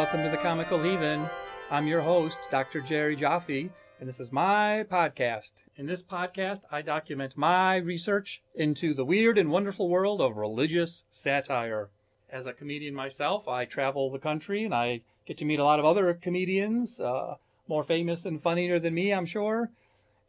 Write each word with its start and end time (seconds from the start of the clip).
welcome 0.00 0.22
to 0.22 0.30
the 0.30 0.36
Comical 0.38 0.82
Heathen. 0.82 1.28
I'm 1.70 1.86
your 1.86 2.00
host, 2.00 2.38
Dr. 2.50 2.80
Jerry 2.80 3.14
Jaffe, 3.14 3.68
and 3.98 4.08
this 4.08 4.18
is 4.18 4.32
my 4.32 4.86
podcast. 4.90 5.52
In 5.76 5.84
this 5.84 6.02
podcast, 6.02 6.62
I 6.72 6.80
document 6.80 7.36
my 7.36 7.76
research 7.76 8.40
into 8.54 8.94
the 8.94 9.04
weird 9.04 9.36
and 9.36 9.50
wonderful 9.50 9.90
world 9.90 10.22
of 10.22 10.38
religious 10.38 11.04
satire. 11.10 11.90
As 12.30 12.46
a 12.46 12.54
comedian 12.54 12.94
myself, 12.94 13.46
I 13.46 13.66
travel 13.66 14.08
the 14.08 14.18
country 14.18 14.64
and 14.64 14.74
I 14.74 15.02
get 15.26 15.36
to 15.36 15.44
meet 15.44 15.60
a 15.60 15.64
lot 15.64 15.78
of 15.78 15.84
other 15.84 16.14
comedians, 16.14 16.98
uh, 16.98 17.34
more 17.68 17.84
famous 17.84 18.24
and 18.24 18.40
funnier 18.40 18.78
than 18.78 18.94
me, 18.94 19.12
I'm 19.12 19.26
sure. 19.26 19.68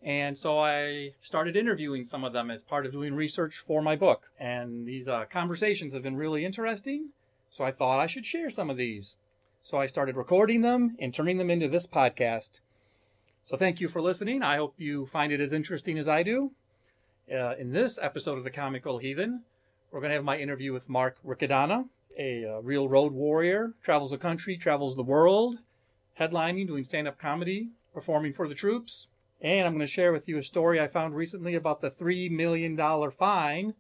And 0.04 0.38
so 0.38 0.60
I 0.60 1.14
started 1.22 1.56
interviewing 1.56 2.04
some 2.04 2.26
of 2.26 2.34
them 2.34 2.52
as 2.52 2.62
part 2.62 2.86
of 2.86 2.92
doing 2.92 3.14
research 3.14 3.60
for 3.60 3.82
my 3.82 3.96
book. 3.96 4.32
And 4.38 4.86
these 4.86 5.08
uh, 5.08 5.28
conversations 5.32 5.94
have 5.94 6.04
been 6.04 6.18
really 6.18 6.44
interesting. 6.44 7.12
So 7.52 7.64
I 7.64 7.72
thought 7.72 8.02
I 8.02 8.08
should 8.08 8.26
share 8.26 8.50
some 8.50 8.70
of 8.70 8.76
these. 8.76 9.16
So 9.64 9.78
I 9.78 9.86
started 9.86 10.18
recording 10.18 10.62
them 10.62 10.96
and 11.00 11.14
turning 11.14 11.38
them 11.38 11.50
into 11.50 11.68
this 11.68 11.86
podcast. 11.86 12.60
So 13.44 13.56
thank 13.58 13.80
you 13.80 13.88
for 13.88 14.02
listening. 14.02 14.44
I 14.44 14.58
hope 14.58 14.74
you 14.78 15.06
find 15.06 15.32
it 15.32 15.40
as 15.40 15.54
interesting 15.54 15.98
as 15.98 16.08
I 16.08 16.24
do. 16.24 16.52
Uh, 17.32 17.56
in 17.56 17.72
this 17.72 18.00
episode 18.02 18.38
of 18.38 18.44
The 18.44 18.50
Comical 18.50 18.98
Heathen, 18.98 19.44
we're 19.92 20.00
going 20.00 20.10
to 20.10 20.16
have 20.16 20.26
my 20.26 20.38
interview 20.38 20.74
with 20.74 20.90
Mark 20.90 21.18
Riccadonna, 21.26 21.86
a 22.18 22.46
uh, 22.46 22.62
real 22.62 22.90
road 22.90 23.14
warrior, 23.14 23.74
travels 23.84 24.12
the 24.12 24.18
country, 24.18 24.58
travels 24.58 24.96
the 24.96 25.04
world, 25.04 25.60
headlining, 26.20 26.68
doing 26.68 26.84
stand 26.84 27.08
up 27.08 27.20
comedy, 27.20 27.70
performing 27.94 28.34
for 28.34 28.48
the 28.48 28.56
troops. 28.56 29.08
And 29.42 29.66
I'm 29.66 29.74
going 29.74 29.80
to 29.82 29.88
share 29.88 30.12
with 30.12 30.28
you 30.28 30.38
a 30.38 30.44
story 30.44 30.82
I 30.82 30.88
found 30.88 31.14
recently 31.14 31.56
about 31.56 31.82
the 31.82 31.92
$3 31.92 32.32
million 32.32 32.78
fine 33.12 33.76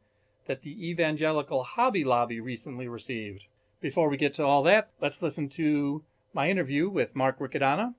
that 0.46 0.62
the 0.62 0.90
Evangelical 0.90 1.64
Hobby 1.64 2.04
Lobby 2.04 2.40
recently 2.40 2.88
received. 2.88 3.46
Before 3.82 4.10
we 4.10 4.18
get 4.18 4.36
to 4.36 4.46
all 4.46 4.62
that, 4.64 4.92
let's 5.02 5.24
listen 5.24 5.50
to 5.50 6.04
my 6.36 6.52
interview 6.52 6.88
with 6.88 7.16
Mark 7.16 7.40
Riccadonna. 7.40 7.96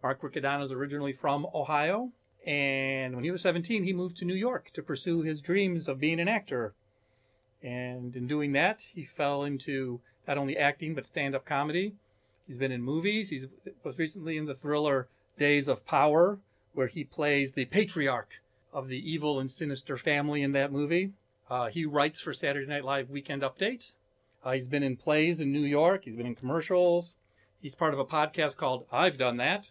Mark 0.00 0.22
Riccadonna 0.22 0.62
is 0.62 0.70
originally 0.70 1.12
from 1.12 1.44
Ohio, 1.52 2.12
and 2.46 3.16
when 3.16 3.24
he 3.24 3.32
was 3.32 3.42
17, 3.42 3.82
he 3.82 3.92
moved 3.92 4.16
to 4.18 4.24
New 4.24 4.36
York 4.36 4.70
to 4.74 4.80
pursue 4.80 5.22
his 5.22 5.40
dreams 5.40 5.88
of 5.88 5.98
being 5.98 6.20
an 6.20 6.28
actor. 6.28 6.72
And 7.64 8.14
in 8.14 8.28
doing 8.28 8.52
that, 8.52 8.90
he 8.94 9.02
fell 9.02 9.42
into 9.42 10.00
not 10.28 10.38
only 10.38 10.56
acting 10.56 10.94
but 10.94 11.04
stand 11.04 11.34
up 11.34 11.44
comedy. 11.44 11.94
He's 12.46 12.58
been 12.58 12.70
in 12.70 12.82
movies. 12.82 13.30
He 13.30 13.48
was 13.82 13.98
recently 13.98 14.36
in 14.36 14.44
the 14.44 14.54
thriller 14.54 15.08
Days 15.36 15.66
of 15.66 15.84
Power 15.84 16.38
where 16.74 16.86
he 16.86 17.02
plays 17.02 17.54
the 17.54 17.64
patriarch 17.64 18.40
of 18.72 18.86
the 18.86 19.10
evil 19.10 19.40
and 19.40 19.50
sinister 19.50 19.96
family 19.96 20.42
in 20.42 20.52
that 20.52 20.70
movie. 20.70 21.10
Uh, 21.50 21.70
he 21.70 21.84
writes 21.84 22.20
for 22.20 22.32
Saturday 22.32 22.68
Night 22.68 22.84
Live 22.84 23.10
Weekend 23.10 23.42
Update. 23.42 23.94
Uh, 24.44 24.52
he's 24.52 24.66
been 24.66 24.82
in 24.82 24.96
plays 24.96 25.40
in 25.40 25.50
New 25.50 25.64
York. 25.64 26.04
He's 26.04 26.16
been 26.16 26.26
in 26.26 26.34
commercials. 26.34 27.14
He's 27.62 27.74
part 27.74 27.94
of 27.94 27.98
a 27.98 28.04
podcast 28.04 28.56
called 28.56 28.84
I've 28.92 29.16
Done 29.16 29.38
That, 29.38 29.70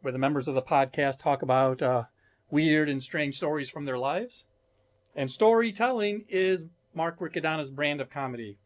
where 0.00 0.12
the 0.12 0.18
members 0.18 0.48
of 0.48 0.54
the 0.54 0.62
podcast 0.62 1.18
talk 1.18 1.42
about 1.42 1.82
uh, 1.82 2.04
weird 2.50 2.88
and 2.88 3.02
strange 3.02 3.36
stories 3.36 3.68
from 3.68 3.84
their 3.84 3.98
lives. 3.98 4.46
And 5.14 5.30
storytelling 5.30 6.24
is 6.30 6.64
Mark 6.94 7.20
Riccadonna's 7.20 7.70
brand 7.70 8.00
of 8.00 8.08
comedy. 8.08 8.56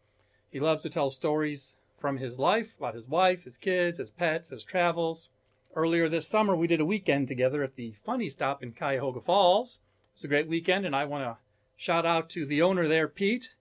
He 0.49 0.61
loves 0.61 0.83
to 0.83 0.91
tell 0.91 1.11
stories 1.11 1.75
from 1.99 2.19
his 2.19 2.39
life 2.39 2.77
about 2.79 2.95
his 2.95 3.09
wife, 3.09 3.43
his 3.43 3.57
kids, 3.57 3.99
his 3.99 4.11
pets, 4.11 4.51
his 4.51 4.63
travels. 4.63 5.29
Earlier 5.75 6.09
this 6.09 6.29
summer, 6.29 6.55
we 6.55 6.69
did 6.69 6.81
a 6.81 6.87
weekend 6.87 7.27
together 7.27 7.65
at 7.65 7.75
the 7.75 7.95
Funny 8.05 8.29
Stop 8.29 8.63
in 8.63 8.73
Cuyahoga 8.73 9.21
Falls. 9.21 9.81
It 10.15 10.19
was 10.19 10.25
a 10.25 10.29
great 10.29 10.49
weekend, 10.49 10.87
and 10.87 10.95
I 10.95 11.05
want 11.05 11.25
to 11.25 11.39
shout 11.77 12.07
out 12.07 12.31
to 12.31 12.47
the 12.47 12.63
owner 12.63 12.87
there, 12.87 13.09
Pete. 13.09 13.57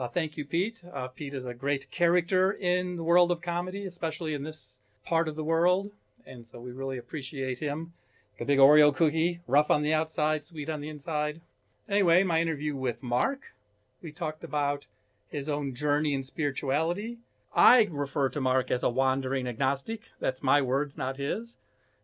Uh, 0.00 0.08
thank 0.08 0.38
you, 0.38 0.46
Pete. 0.46 0.82
Uh, 0.94 1.08
Pete 1.08 1.34
is 1.34 1.44
a 1.44 1.52
great 1.52 1.90
character 1.90 2.50
in 2.50 2.96
the 2.96 3.02
world 3.02 3.30
of 3.30 3.42
comedy, 3.42 3.84
especially 3.84 4.32
in 4.32 4.44
this 4.44 4.78
part 5.04 5.28
of 5.28 5.36
the 5.36 5.44
world, 5.44 5.90
and 6.24 6.48
so 6.48 6.58
we 6.58 6.72
really 6.72 6.96
appreciate 6.96 7.58
him. 7.58 7.92
The 8.38 8.46
big 8.46 8.58
Oreo 8.58 8.96
cookie, 8.96 9.40
rough 9.46 9.70
on 9.70 9.82
the 9.82 9.92
outside, 9.92 10.42
sweet 10.42 10.70
on 10.70 10.80
the 10.80 10.88
inside. 10.88 11.42
Anyway, 11.86 12.22
my 12.22 12.40
interview 12.40 12.74
with 12.74 13.02
Mark, 13.02 13.52
we 14.00 14.10
talked 14.10 14.42
about 14.42 14.86
his 15.28 15.50
own 15.50 15.74
journey 15.74 16.14
in 16.14 16.22
spirituality, 16.22 17.18
I 17.54 17.86
refer 17.90 18.30
to 18.30 18.40
Mark 18.40 18.70
as 18.70 18.82
a 18.82 18.88
wandering 18.88 19.46
agnostic. 19.46 20.00
That's 20.18 20.42
my 20.42 20.62
words, 20.62 20.96
not 20.96 21.18
his. 21.18 21.58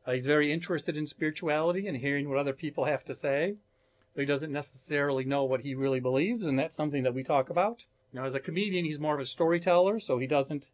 Uh, 0.06 0.12
he's 0.12 0.26
very 0.26 0.52
interested 0.52 0.98
in 0.98 1.06
spirituality 1.06 1.86
and 1.86 1.96
hearing 1.96 2.28
what 2.28 2.36
other 2.36 2.52
people 2.52 2.84
have 2.84 3.06
to 3.06 3.14
say. 3.14 3.54
He 4.16 4.24
doesn't 4.24 4.52
necessarily 4.52 5.24
know 5.24 5.44
what 5.44 5.60
he 5.60 5.74
really 5.74 6.00
believes, 6.00 6.46
and 6.46 6.58
that's 6.58 6.74
something 6.74 7.02
that 7.02 7.14
we 7.14 7.22
talk 7.22 7.50
about. 7.50 7.84
You 8.12 8.20
know, 8.20 8.26
as 8.26 8.34
a 8.34 8.40
comedian, 8.40 8.84
he's 8.84 8.98
more 8.98 9.14
of 9.14 9.20
a 9.20 9.26
storyteller, 9.26 10.00
so 10.00 10.18
he 10.18 10.26
doesn't 10.26 10.70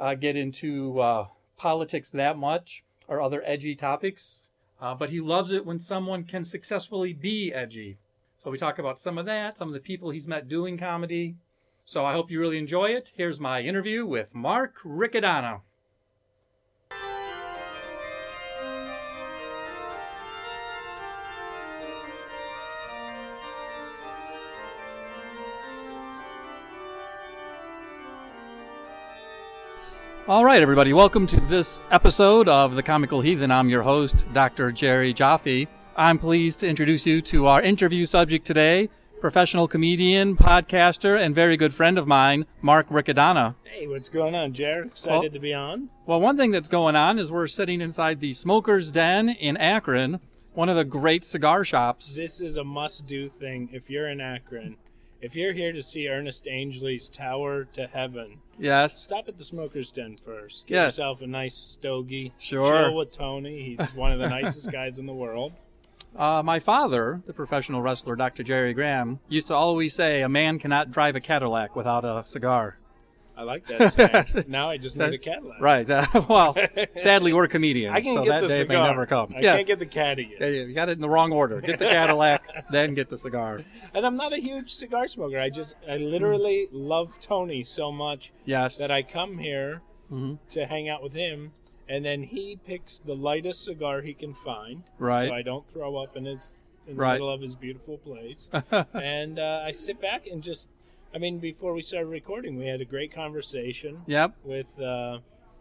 uh, 0.00 0.14
get 0.14 0.36
into 0.36 0.98
uh, 1.00 1.26
politics 1.56 2.10
that 2.10 2.38
much 2.38 2.84
or 3.06 3.20
other 3.20 3.42
edgy 3.44 3.74
topics. 3.74 4.46
Uh, 4.80 4.94
but 4.94 5.10
he 5.10 5.20
loves 5.20 5.50
it 5.50 5.64
when 5.64 5.78
someone 5.78 6.24
can 6.24 6.44
successfully 6.44 7.12
be 7.12 7.52
edgy. 7.52 7.98
So 8.42 8.50
we 8.50 8.58
talk 8.58 8.78
about 8.78 8.98
some 8.98 9.18
of 9.18 9.26
that, 9.26 9.58
some 9.58 9.68
of 9.68 9.74
the 9.74 9.80
people 9.80 10.10
he's 10.10 10.26
met 10.26 10.48
doing 10.48 10.78
comedy, 10.78 11.36
so 11.88 12.04
I 12.04 12.14
hope 12.14 12.30
you 12.30 12.40
really 12.40 12.58
enjoy 12.58 12.86
it. 12.86 13.12
Here's 13.16 13.38
my 13.38 13.60
interview 13.60 14.04
with 14.04 14.34
Mark 14.34 14.74
Riccadonna. 14.84 15.60
All 30.36 30.44
right, 30.44 30.60
everybody, 30.60 30.92
welcome 30.92 31.26
to 31.28 31.40
this 31.40 31.80
episode 31.90 32.46
of 32.46 32.74
The 32.74 32.82
Comical 32.82 33.22
Heathen. 33.22 33.50
I'm 33.50 33.70
your 33.70 33.80
host, 33.80 34.26
Dr. 34.34 34.70
Jerry 34.70 35.14
Jaffe. 35.14 35.66
I'm 35.96 36.18
pleased 36.18 36.60
to 36.60 36.68
introduce 36.68 37.06
you 37.06 37.22
to 37.22 37.46
our 37.46 37.62
interview 37.62 38.04
subject 38.04 38.46
today, 38.46 38.90
professional 39.18 39.66
comedian, 39.66 40.36
podcaster, 40.36 41.18
and 41.18 41.34
very 41.34 41.56
good 41.56 41.72
friend 41.72 41.96
of 41.96 42.06
mine, 42.06 42.44
Mark 42.60 42.90
Riccadonna. 42.90 43.54
Hey, 43.64 43.86
what's 43.86 44.10
going 44.10 44.34
on, 44.34 44.52
Jared? 44.52 44.88
Excited 44.88 45.20
well, 45.20 45.30
to 45.30 45.38
be 45.38 45.54
on. 45.54 45.88
Well, 46.04 46.20
one 46.20 46.36
thing 46.36 46.50
that's 46.50 46.68
going 46.68 46.96
on 46.96 47.18
is 47.18 47.32
we're 47.32 47.46
sitting 47.46 47.80
inside 47.80 48.20
the 48.20 48.34
Smoker's 48.34 48.90
Den 48.90 49.30
in 49.30 49.56
Akron, 49.56 50.20
one 50.52 50.68
of 50.68 50.76
the 50.76 50.84
great 50.84 51.24
cigar 51.24 51.64
shops. 51.64 52.14
This 52.14 52.42
is 52.42 52.58
a 52.58 52.64
must-do 52.64 53.30
thing 53.30 53.70
if 53.72 53.88
you're 53.88 54.06
in 54.06 54.20
Akron. 54.20 54.76
If 55.20 55.34
you're 55.34 55.52
here 55.52 55.72
to 55.72 55.82
see 55.82 56.08
Ernest 56.08 56.46
Angley's 56.46 57.08
Tower 57.08 57.64
to 57.72 57.86
Heaven, 57.86 58.38
yes, 58.58 58.98
stop 59.02 59.28
at 59.28 59.38
the 59.38 59.44
Smoker's 59.44 59.90
Den 59.90 60.16
first. 60.16 60.66
Get 60.66 60.74
yes. 60.74 60.98
yourself 60.98 61.22
a 61.22 61.26
nice 61.26 61.54
stogie. 61.54 62.32
Sure. 62.38 62.88
Chill 62.88 62.96
with 62.96 63.12
Tony. 63.12 63.76
He's 63.78 63.94
one 63.94 64.12
of 64.12 64.18
the 64.18 64.28
nicest 64.28 64.70
guys 64.72 64.98
in 64.98 65.06
the 65.06 65.14
world. 65.14 65.54
Uh, 66.14 66.42
my 66.42 66.58
father, 66.58 67.22
the 67.26 67.32
professional 67.32 67.82
wrestler 67.82 68.16
Dr. 68.16 68.42
Jerry 68.42 68.74
Graham, 68.74 69.20
used 69.28 69.48
to 69.48 69.54
always 69.54 69.94
say, 69.94 70.22
"A 70.22 70.28
man 70.28 70.58
cannot 70.58 70.90
drive 70.90 71.16
a 71.16 71.20
Cadillac 71.20 71.76
without 71.76 72.04
a 72.04 72.24
cigar." 72.26 72.78
I 73.36 73.42
like 73.42 73.66
that. 73.66 74.44
now 74.48 74.70
I 74.70 74.78
just 74.78 74.96
need 74.96 75.12
a 75.12 75.18
Cadillac. 75.18 75.60
Right. 75.60 75.88
Uh, 75.88 76.06
well, 76.28 76.56
sadly, 76.96 77.32
we're 77.32 77.48
comedians, 77.48 77.94
I 77.94 78.00
can 78.00 78.14
so 78.14 78.24
get 78.24 78.30
that 78.30 78.40
the 78.42 78.48
day 78.48 78.58
cigar. 78.58 78.82
may 78.82 78.88
never 78.88 79.06
come. 79.06 79.34
I 79.36 79.40
yes. 79.40 79.56
can't 79.56 79.66
get 79.66 79.78
the 79.78 79.86
caddy 79.86 80.36
yet. 80.38 80.48
You 80.48 80.72
got 80.72 80.88
it 80.88 80.92
in 80.92 81.00
the 81.00 81.08
wrong 81.08 81.32
order. 81.32 81.60
Get 81.60 81.78
the 81.78 81.84
Cadillac, 81.84 82.44
then 82.70 82.94
get 82.94 83.10
the 83.10 83.18
cigar. 83.18 83.62
And 83.94 84.06
I'm 84.06 84.16
not 84.16 84.32
a 84.32 84.38
huge 84.38 84.74
cigar 84.74 85.06
smoker. 85.06 85.38
I 85.38 85.50
just, 85.50 85.74
I 85.88 85.98
literally 85.98 86.68
love 86.72 87.20
Tony 87.20 87.62
so 87.62 87.92
much 87.92 88.32
yes. 88.44 88.78
that 88.78 88.90
I 88.90 89.02
come 89.02 89.38
here 89.38 89.82
mm-hmm. 90.10 90.34
to 90.50 90.66
hang 90.66 90.88
out 90.88 91.02
with 91.02 91.12
him 91.12 91.52
and 91.88 92.04
then 92.04 92.22
he 92.22 92.58
picks 92.66 92.98
the 92.98 93.14
lightest 93.14 93.64
cigar 93.64 94.00
he 94.00 94.12
can 94.12 94.34
find, 94.34 94.82
right? 94.98 95.28
So 95.28 95.34
I 95.34 95.42
don't 95.42 95.68
throw 95.68 95.96
up 95.96 96.16
in 96.16 96.24
his 96.24 96.54
in 96.86 96.96
the 96.96 97.02
right. 97.02 97.12
middle 97.14 97.30
of 97.30 97.40
his 97.40 97.56
beautiful 97.56 97.98
place. 97.98 98.48
and 98.94 99.38
uh, 99.38 99.62
I 99.64 99.72
sit 99.72 100.00
back 100.00 100.26
and 100.26 100.42
just, 100.42 100.70
I 101.14 101.18
mean, 101.18 101.38
before 101.38 101.72
we 101.72 101.82
started 101.82 102.08
recording, 102.08 102.56
we 102.56 102.66
had 102.66 102.80
a 102.80 102.84
great 102.84 103.12
conversation. 103.12 104.02
Yep. 104.06 104.34
With 104.44 104.78
uh, 104.80 105.18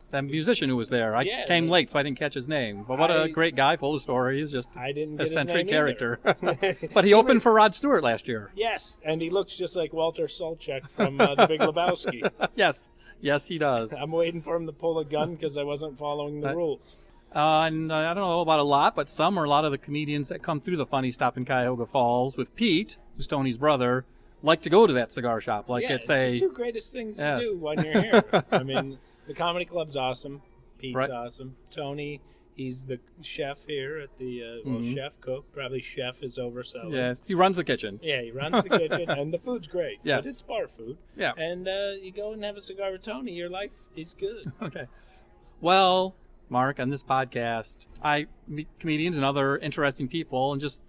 that 0.09 0.23
musician 0.23 0.69
who 0.69 0.77
was 0.77 0.89
there. 0.89 1.15
I 1.15 1.23
yeah, 1.23 1.45
came 1.45 1.67
late, 1.67 1.89
so 1.89 1.99
I 1.99 2.03
didn't 2.03 2.19
catch 2.19 2.33
his 2.33 2.47
name. 2.47 2.83
But 2.87 2.99
what 2.99 3.11
I, 3.11 3.25
a 3.25 3.29
great 3.29 3.55
guy, 3.55 3.75
full 3.75 3.95
of 3.95 4.01
stories. 4.01 4.51
Just 4.51 4.75
I 4.75 4.91
didn't 4.91 5.19
eccentric 5.19 5.67
character. 5.67 6.19
but 6.93 7.03
he 7.05 7.13
opened 7.13 7.43
for 7.43 7.53
Rod 7.53 7.73
Stewart 7.73 8.03
last 8.03 8.27
year. 8.27 8.51
Yes, 8.55 8.99
and 9.03 9.21
he 9.21 9.29
looks 9.29 9.55
just 9.55 9.75
like 9.75 9.93
Walter 9.93 10.25
Sobchak 10.25 10.89
from 10.89 11.19
uh, 11.19 11.35
The 11.35 11.47
Big 11.47 11.61
Lebowski. 11.61 12.29
yes, 12.55 12.89
yes, 13.21 13.47
he 13.47 13.57
does. 13.57 13.93
I'm 13.93 14.11
waiting 14.11 14.41
for 14.41 14.55
him 14.55 14.65
to 14.65 14.73
pull 14.73 14.99
a 14.99 15.05
gun 15.05 15.35
because 15.35 15.57
I 15.57 15.63
wasn't 15.63 15.97
following 15.97 16.41
the 16.41 16.55
rules. 16.55 16.97
Uh, 17.35 17.63
and 17.63 17.91
uh, 17.91 17.95
I 17.95 18.13
don't 18.13 18.23
know 18.23 18.39
about 18.39 18.59
a 18.59 18.63
lot, 18.63 18.95
but 18.95 19.09
some 19.09 19.37
or 19.37 19.43
a 19.43 19.49
lot 19.49 19.65
of 19.65 19.71
the 19.71 19.77
comedians 19.77 20.29
that 20.29 20.41
come 20.41 20.61
through 20.61 20.77
the 20.77 20.85
funny 20.85 21.11
stop 21.11 21.35
in 21.35 21.43
Cuyahoga 21.43 21.85
Falls 21.85 22.37
with 22.37 22.55
Pete, 22.55 22.97
who's 23.17 23.27
Tony's 23.27 23.57
brother, 23.57 24.05
like 24.45 24.61
to 24.61 24.69
go 24.69 24.87
to 24.87 24.93
that 24.93 25.11
cigar 25.11 25.41
shop. 25.41 25.67
Like 25.67 25.83
yeah, 25.83 25.93
it's, 25.93 26.09
it's 26.09 26.11
a 26.11 26.31
the 26.33 26.39
two 26.39 26.51
greatest 26.51 26.93
things 26.93 27.19
yes. 27.19 27.39
to 27.39 27.45
do 27.45 27.57
when 27.57 27.83
you're 27.83 28.01
here. 28.01 28.43
I 28.51 28.63
mean, 28.63 28.97
the 29.27 29.33
comedy 29.33 29.65
club's 29.65 29.97
awesome. 29.97 30.41
Pete's 30.77 30.95
right. 30.95 31.09
awesome. 31.09 31.55
Tony, 31.71 32.21
he's 32.55 32.85
the 32.85 32.99
chef 33.21 33.65
here 33.65 33.97
at 33.97 34.17
the 34.17 34.43
uh, 34.43 34.69
well, 34.69 34.79
mm-hmm. 34.79 34.93
chef 34.93 35.19
cook. 35.19 35.51
Probably 35.51 35.81
chef 35.81 36.23
is 36.23 36.37
overselling. 36.37 36.93
Yes, 36.93 37.23
he 37.25 37.33
runs 37.33 37.57
the 37.57 37.63
kitchen. 37.63 37.99
Yeah, 38.01 38.21
he 38.21 38.31
runs 38.31 38.63
the 38.63 38.77
kitchen, 38.77 39.09
and 39.09 39.33
the 39.33 39.39
food's 39.39 39.67
great. 39.67 39.99
Yes, 40.03 40.25
it's 40.25 40.41
bar 40.43 40.67
food. 40.67 40.97
Yeah, 41.17 41.33
and 41.37 41.67
uh, 41.67 41.93
you 41.99 42.11
go 42.11 42.33
and 42.33 42.43
have 42.43 42.55
a 42.55 42.61
cigar 42.61 42.91
with 42.91 43.01
Tony. 43.01 43.33
Your 43.33 43.49
life 43.49 43.75
is 43.95 44.13
good. 44.13 44.51
okay. 44.61 44.87
Well, 45.59 46.15
Mark, 46.49 46.79
on 46.79 46.89
this 46.89 47.03
podcast, 47.03 47.87
I 48.03 48.27
meet 48.47 48.67
comedians 48.79 49.15
and 49.15 49.25
other 49.25 49.57
interesting 49.57 50.07
people 50.07 50.51
and 50.51 50.61
just 50.61 50.83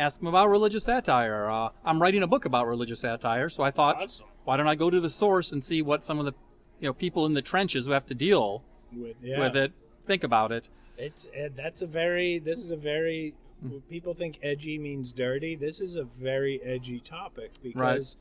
ask 0.00 0.18
them 0.18 0.26
about 0.28 0.48
religious 0.48 0.84
satire. 0.84 1.48
Uh, 1.48 1.68
I'm 1.84 2.00
writing 2.00 2.22
a 2.22 2.26
book 2.26 2.44
about 2.46 2.66
religious 2.66 3.00
satire, 3.00 3.48
so 3.48 3.62
I 3.62 3.70
thought, 3.70 4.02
Awesome. 4.02 4.26
why 4.44 4.56
don't 4.56 4.66
I 4.66 4.74
go 4.74 4.88
to 4.90 4.98
the 5.00 5.10
source 5.10 5.52
and 5.52 5.62
see 5.62 5.82
what 5.82 6.02
some 6.02 6.18
of 6.18 6.24
the 6.24 6.32
you 6.80 6.88
know 6.88 6.94
people 6.94 7.26
in 7.26 7.34
the 7.34 7.42
trenches 7.42 7.84
who 7.86 7.92
have 7.92 8.06
to 8.06 8.14
deal 8.14 8.64
With, 8.92 9.16
yeah. 9.22 9.38
with 9.38 9.54
it 9.56 9.72
think 10.06 10.24
about 10.24 10.50
it. 10.50 10.70
It's 10.96 11.28
uh, 11.28 11.50
that's 11.54 11.82
a 11.82 11.86
very 11.86 12.38
this 12.38 12.58
is 12.58 12.70
a 12.70 12.76
very 12.76 13.34
Hmm. 13.62 13.76
people 13.90 14.14
think 14.14 14.38
edgy 14.42 14.78
means 14.78 15.12
dirty. 15.12 15.54
This 15.54 15.80
is 15.82 15.94
a 15.96 16.04
very 16.04 16.62
edgy 16.62 16.98
topic 16.98 17.50
because 17.62 18.16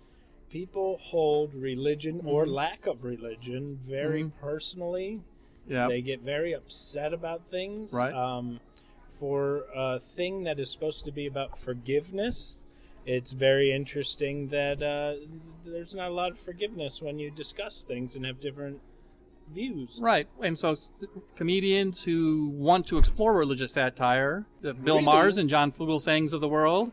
people 0.52 0.98
hold 1.02 1.54
religion 1.54 2.20
or 2.26 2.44
Mm-hmm. 2.44 2.52
lack 2.54 2.86
of 2.88 3.06
religion 3.06 3.80
very 3.88 4.30
personally. 4.42 5.22
Yeah. 5.66 5.88
They 5.88 6.02
get 6.02 6.20
very 6.22 6.52
upset 6.52 7.14
about 7.14 7.48
things. 7.48 7.94
Right. 7.94 8.14
Um, 8.14 8.60
for 9.20 9.66
a 9.76 10.00
thing 10.00 10.44
that 10.44 10.60
is 10.60 10.70
supposed 10.72 11.06
to 11.06 11.12
be 11.12 11.26
about 11.28 11.58
forgiveness, 11.58 12.60
it's 13.06 13.32
very 13.32 13.72
interesting 13.72 14.50
that 14.50 14.82
uh, 14.82 15.16
there's 15.66 15.94
not 15.96 16.10
a 16.10 16.14
lot 16.14 16.32
of 16.32 16.40
forgiveness 16.40 17.02
when 17.02 17.20
you 17.20 17.30
discuss 17.32 17.84
things 17.84 18.16
and 18.16 18.26
have 18.26 18.40
different 18.40 18.80
views. 19.54 20.00
Right, 20.02 20.28
and 20.42 20.58
so 20.58 20.76
comedians 21.36 22.04
who 22.04 22.50
want 22.50 22.88
to 22.88 22.98
explore 22.98 23.34
religious 23.34 23.74
satire, 23.74 24.46
the 24.62 24.74
Bill 24.74 24.96
Really? 24.96 25.06
Maher's 25.06 25.38
and 25.38 25.50
John 25.50 25.72
Fugelsang's 25.72 26.34
of 26.34 26.42
the 26.42 26.50
world, 26.50 26.92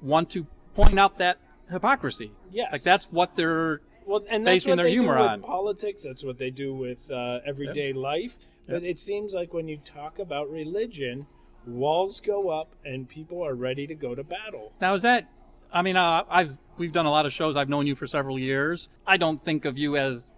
want 0.00 0.30
to 0.30 0.46
point 0.74 0.98
out 0.98 1.18
that 1.18 1.38
hypocrisy. 1.70 2.32
Yes. 2.52 2.70
like 2.72 2.82
that's 2.82 3.06
what 3.06 3.34
they're 3.34 3.80
Well, 4.06 4.24
and 4.28 4.46
that's 4.46 4.66
what 4.66 4.76
their 4.76 4.84
they 4.86 4.92
humor 4.92 5.16
do 5.16 5.22
with 5.22 5.30
on. 5.30 5.40
politics. 5.42 6.04
That's 6.04 6.22
what 6.22 6.38
they 6.38 6.50
do 6.50 6.74
with 6.74 7.10
uh, 7.10 7.40
everyday 7.44 7.92
life. 7.92 8.38
But 8.68 8.82
it 8.82 8.98
seems 8.98 9.32
like 9.32 9.54
when 9.54 9.68
you 9.68 9.76
talk 9.76 10.18
about 10.18 10.50
religion, 10.50 11.26
walls 11.66 12.20
go 12.20 12.48
up 12.48 12.74
and 12.84 13.08
people 13.08 13.44
are 13.44 13.54
ready 13.54 13.86
to 13.86 13.94
go 13.94 14.14
to 14.14 14.24
battle. 14.24 14.72
now. 14.80 14.94
Is 14.94 15.02
that? 15.02 15.28
I 15.72 15.82
mean, 15.82 15.96
uh, 15.96 16.22
I've 16.30 16.58
we've 16.78 16.92
done 16.92 17.06
a 17.06 17.10
lot 17.10 17.26
of 17.26 17.32
shows. 17.32 17.56
I've 17.56 17.68
known 17.68 17.86
you 17.86 17.94
for 17.94 18.06
several 18.06 18.38
years. 18.38 18.88
I 19.06 19.16
don't 19.16 19.44
think 19.44 19.64
of 19.64 19.78
you 19.78 19.96
as 19.96 20.30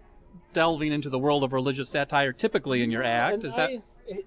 delving 0.53 0.91
into 0.91 1.09
the 1.09 1.19
world 1.19 1.43
of 1.43 1.53
religious 1.53 1.89
satire 1.89 2.33
typically 2.33 2.81
in 2.81 2.91
your 2.91 3.03
act. 3.03 3.35
And 3.35 3.45
Is 3.45 3.55
that 3.55 3.71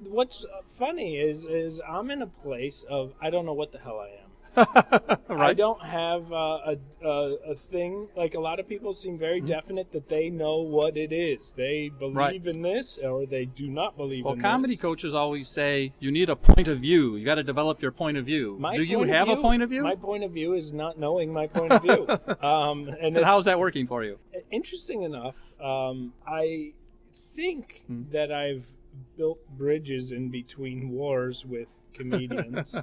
what's 0.09 0.47
funny 0.67 1.17
is 1.17 1.45
is 1.45 1.81
I'm 1.89 2.11
in 2.11 2.23
a 2.23 2.27
place 2.27 2.85
of 2.89 3.15
I 3.21 3.31
don't 3.31 3.45
know 3.47 3.53
what 3.53 3.73
the 3.73 3.79
hell 3.79 3.99
I 3.99 4.09
am. 4.22 4.22
I 5.29 5.55
don't 5.55 5.83
have 5.83 6.31
uh, 6.33 6.37
a, 6.75 6.77
a 7.03 7.35
a 7.53 7.55
thing 7.55 8.09
like 8.17 8.35
a 8.35 8.41
lot 8.41 8.61
of 8.61 8.69
people 8.69 8.93
seem 8.95 9.19
very 9.19 9.39
Mm-hmm. 9.39 9.47
definite 9.47 9.93
that 9.93 10.09
they 10.09 10.29
know 10.31 10.59
what 10.61 10.97
it 10.97 11.13
is. 11.13 11.53
They 11.55 11.89
believe 11.89 12.17
Right. 12.17 12.47
in 12.47 12.63
this 12.63 12.99
or 12.99 13.25
they 13.27 13.47
do 13.47 13.69
not 13.69 13.97
believe 13.97 14.25
Well, 14.25 14.37
comedy 14.37 14.75
this. 14.75 14.83
coaches 14.83 15.15
always 15.15 15.49
say 15.49 15.93
you 16.01 16.13
need 16.13 16.29
a 16.29 16.37
point 16.37 16.69
of 16.69 16.79
view. 16.81 17.17
You 17.17 17.25
got 17.25 17.37
to 17.37 17.43
develop 17.43 17.81
your 17.81 17.93
point 17.93 18.17
of 18.19 18.27
view. 18.27 18.57
My 18.61 18.77
Do 18.77 18.83
you 18.83 19.03
have 19.05 19.29
a 19.29 19.37
point 19.37 19.63
of 19.63 19.71
view? 19.71 19.83
My 19.83 19.95
point 19.97 20.23
of 20.25 20.33
view 20.33 20.55
is 20.55 20.73
not 20.73 20.99
knowing 20.99 21.33
my 21.33 21.47
point 21.47 21.73
of 21.73 21.83
view. 21.83 22.07
um, 22.47 22.89
and 23.01 23.17
how's 23.17 23.47
that 23.47 23.59
working 23.59 23.87
for 23.87 24.05
you? 24.05 24.19
interesting 24.51 25.03
enough, 25.03 25.37
um, 25.61 26.13
I 26.27 26.75
think 27.35 27.85
Hmm. 27.87 28.03
that 28.11 28.31
I've 28.31 28.67
built 29.17 29.39
bridges 29.57 30.13
in 30.13 30.29
between 30.31 30.91
wars 30.91 31.47
with 31.47 31.85
comedians. 31.95 32.77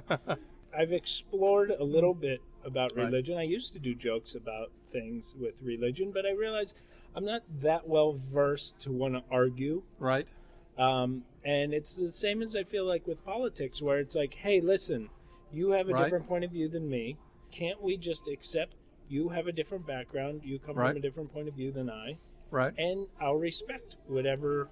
I've 0.76 0.92
explored 0.92 1.70
a 1.70 1.84
little 1.84 2.14
bit 2.14 2.40
about 2.64 2.94
Right. 2.94 3.04
religion. 3.06 3.36
I 3.36 3.42
used 3.42 3.72
to 3.72 3.78
do 3.78 3.94
jokes 3.94 4.34
about 4.34 4.70
things 4.86 5.34
with 5.34 5.62
religion, 5.62 6.12
but 6.12 6.26
I 6.26 6.30
realized 6.32 6.76
I'm 7.14 7.24
not 7.24 7.42
that 7.60 7.88
well 7.88 8.12
versed 8.12 8.78
to 8.80 8.92
want 8.92 9.14
to 9.14 9.24
argue. 9.30 9.82
Right. 9.98 10.32
Um, 10.78 11.24
and 11.44 11.74
it's 11.74 11.96
the 11.96 12.12
same 12.12 12.42
as 12.42 12.54
I 12.54 12.62
feel 12.64 12.84
like 12.84 13.06
with 13.06 13.24
politics, 13.24 13.82
where 13.82 13.98
it's 13.98 14.14
like, 14.14 14.34
hey, 14.34 14.60
listen, 14.60 15.10
you 15.52 15.70
have 15.70 15.88
a 15.88 15.92
Right. 15.92 16.04
different 16.04 16.28
point 16.28 16.44
of 16.44 16.52
view 16.52 16.68
than 16.68 16.88
me. 16.88 17.16
Can't 17.50 17.82
we 17.82 17.96
just 17.96 18.28
accept 18.28 18.74
you 19.08 19.30
have 19.30 19.48
a 19.48 19.52
different 19.52 19.84
background, 19.86 20.42
you 20.44 20.60
come 20.60 20.76
Right. 20.76 20.90
from 20.90 20.98
a 20.98 21.00
different 21.00 21.32
point 21.32 21.48
of 21.48 21.54
view 21.54 21.72
than 21.72 21.90
I, 21.90 22.18
Right. 22.52 22.72
and 22.78 23.08
I'll 23.18 23.34
respect 23.34 23.96
whatever 24.06 24.68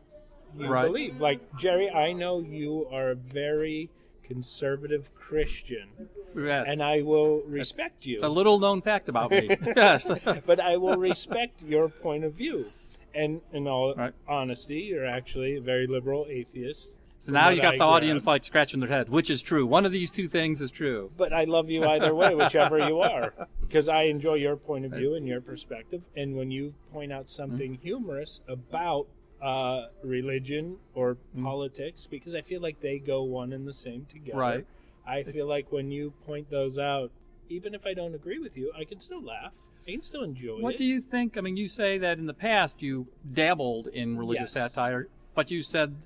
you 0.57 0.69
Right. 0.69 0.87
believe. 0.87 1.21
Like, 1.21 1.57
Jerry, 1.59 1.91
I 1.91 2.13
know 2.13 2.39
you 2.39 2.87
are 2.87 3.11
a 3.11 3.15
very 3.17 3.91
conservative 4.29 5.13
Christian, 5.15 5.89
Yes. 6.37 6.69
and 6.69 6.83
I 6.83 7.03
will 7.03 7.43
respect 7.47 8.07
you. 8.07 8.17
It's 8.17 8.23
a 8.25 8.29
little 8.29 8.59
known 8.61 8.83
fact 8.83 9.09
about 9.09 9.31
me. 9.31 9.49
yes. 9.77 10.09
but 10.47 10.61
I 10.61 10.77
will 10.77 10.97
respect 10.99 11.63
your 11.63 11.89
point 11.89 12.25
of 12.25 12.35
view. 12.35 12.67
And 13.15 13.41
in 13.53 13.67
all 13.67 13.95
Right. 13.95 14.13
honesty, 14.29 14.81
you're 14.81 15.07
actually 15.07 15.57
a 15.57 15.61
very 15.61 15.87
liberal 15.87 16.27
atheist. 16.29 16.97
So 17.21 17.33
now 17.33 17.49
you 17.49 17.61
got 17.61 17.75
I 17.75 17.79
the 17.79 17.85
audience 17.85 18.27
like 18.29 18.45
scratching 18.45 18.79
their 18.79 18.89
head. 18.89 19.09
Which 19.09 19.29
is 19.29 19.43
true? 19.43 19.67
One 19.67 19.85
of 19.85 19.91
these 19.91 20.11
two 20.13 20.29
things 20.29 20.61
is 20.61 20.71
true. 20.71 21.11
But 21.17 21.33
I 21.33 21.45
love 21.45 21.69
you 21.69 21.85
either 21.85 22.15
way, 22.15 22.33
whichever 22.43 22.79
you 22.79 23.01
are, 23.01 23.35
because 23.61 23.89
I 23.89 24.03
enjoy 24.03 24.35
your 24.35 24.57
point 24.57 24.85
of 24.85 24.93
view 24.93 25.15
and 25.15 25.27
your 25.27 25.41
perspective. 25.41 26.03
And 26.17 26.37
when 26.37 26.53
you 26.53 26.75
point 26.93 27.13
out 27.13 27.29
something 27.29 27.73
Mm-hmm. 27.73 27.83
humorous 27.83 28.41
about 28.47 29.09
uh, 29.43 29.87
religion 30.03 30.77
or 30.95 31.15
Mm-hmm. 31.15 31.45
politics, 31.45 32.07
because 32.07 32.35
I 32.35 32.41
feel 32.43 32.61
like 32.61 32.81
they 32.81 32.99
go 32.99 33.23
one 33.23 33.53
and 33.53 33.67
the 33.69 33.75
same 33.75 34.07
together. 34.07 34.39
Right. 34.39 34.67
I 35.07 35.23
feel 35.23 35.47
like 35.47 35.71
when 35.73 35.91
you 35.91 36.13
point 36.27 36.51
those 36.51 36.79
out, 36.79 37.11
even 37.49 37.75
if 37.75 37.87
I 37.87 37.95
don't 37.95 38.15
agree 38.15 38.39
with 38.39 38.57
you, 38.57 38.73
I 38.77 38.85
can 38.85 39.01
still 39.01 39.23
laugh. 39.23 39.53
I 39.87 39.93
can 39.93 40.03
still 40.03 40.23
enjoy 40.23 40.57
it. 40.59 40.63
What 40.63 40.75
it. 40.75 40.79
do 40.79 40.85
you 40.85 41.01
think? 41.01 41.39
I 41.39 41.41
mean, 41.41 41.57
you 41.57 41.69
say 41.69 41.97
that 41.99 42.19
in 42.19 42.27
the 42.27 42.35
past 42.35 42.83
you 42.83 43.07
dabbled 43.33 43.87
in 43.89 44.19
religious 44.19 44.55
Yes. 44.55 44.73
satire, 44.75 45.09
but 45.35 45.51
you 45.51 45.63
said 45.63 45.97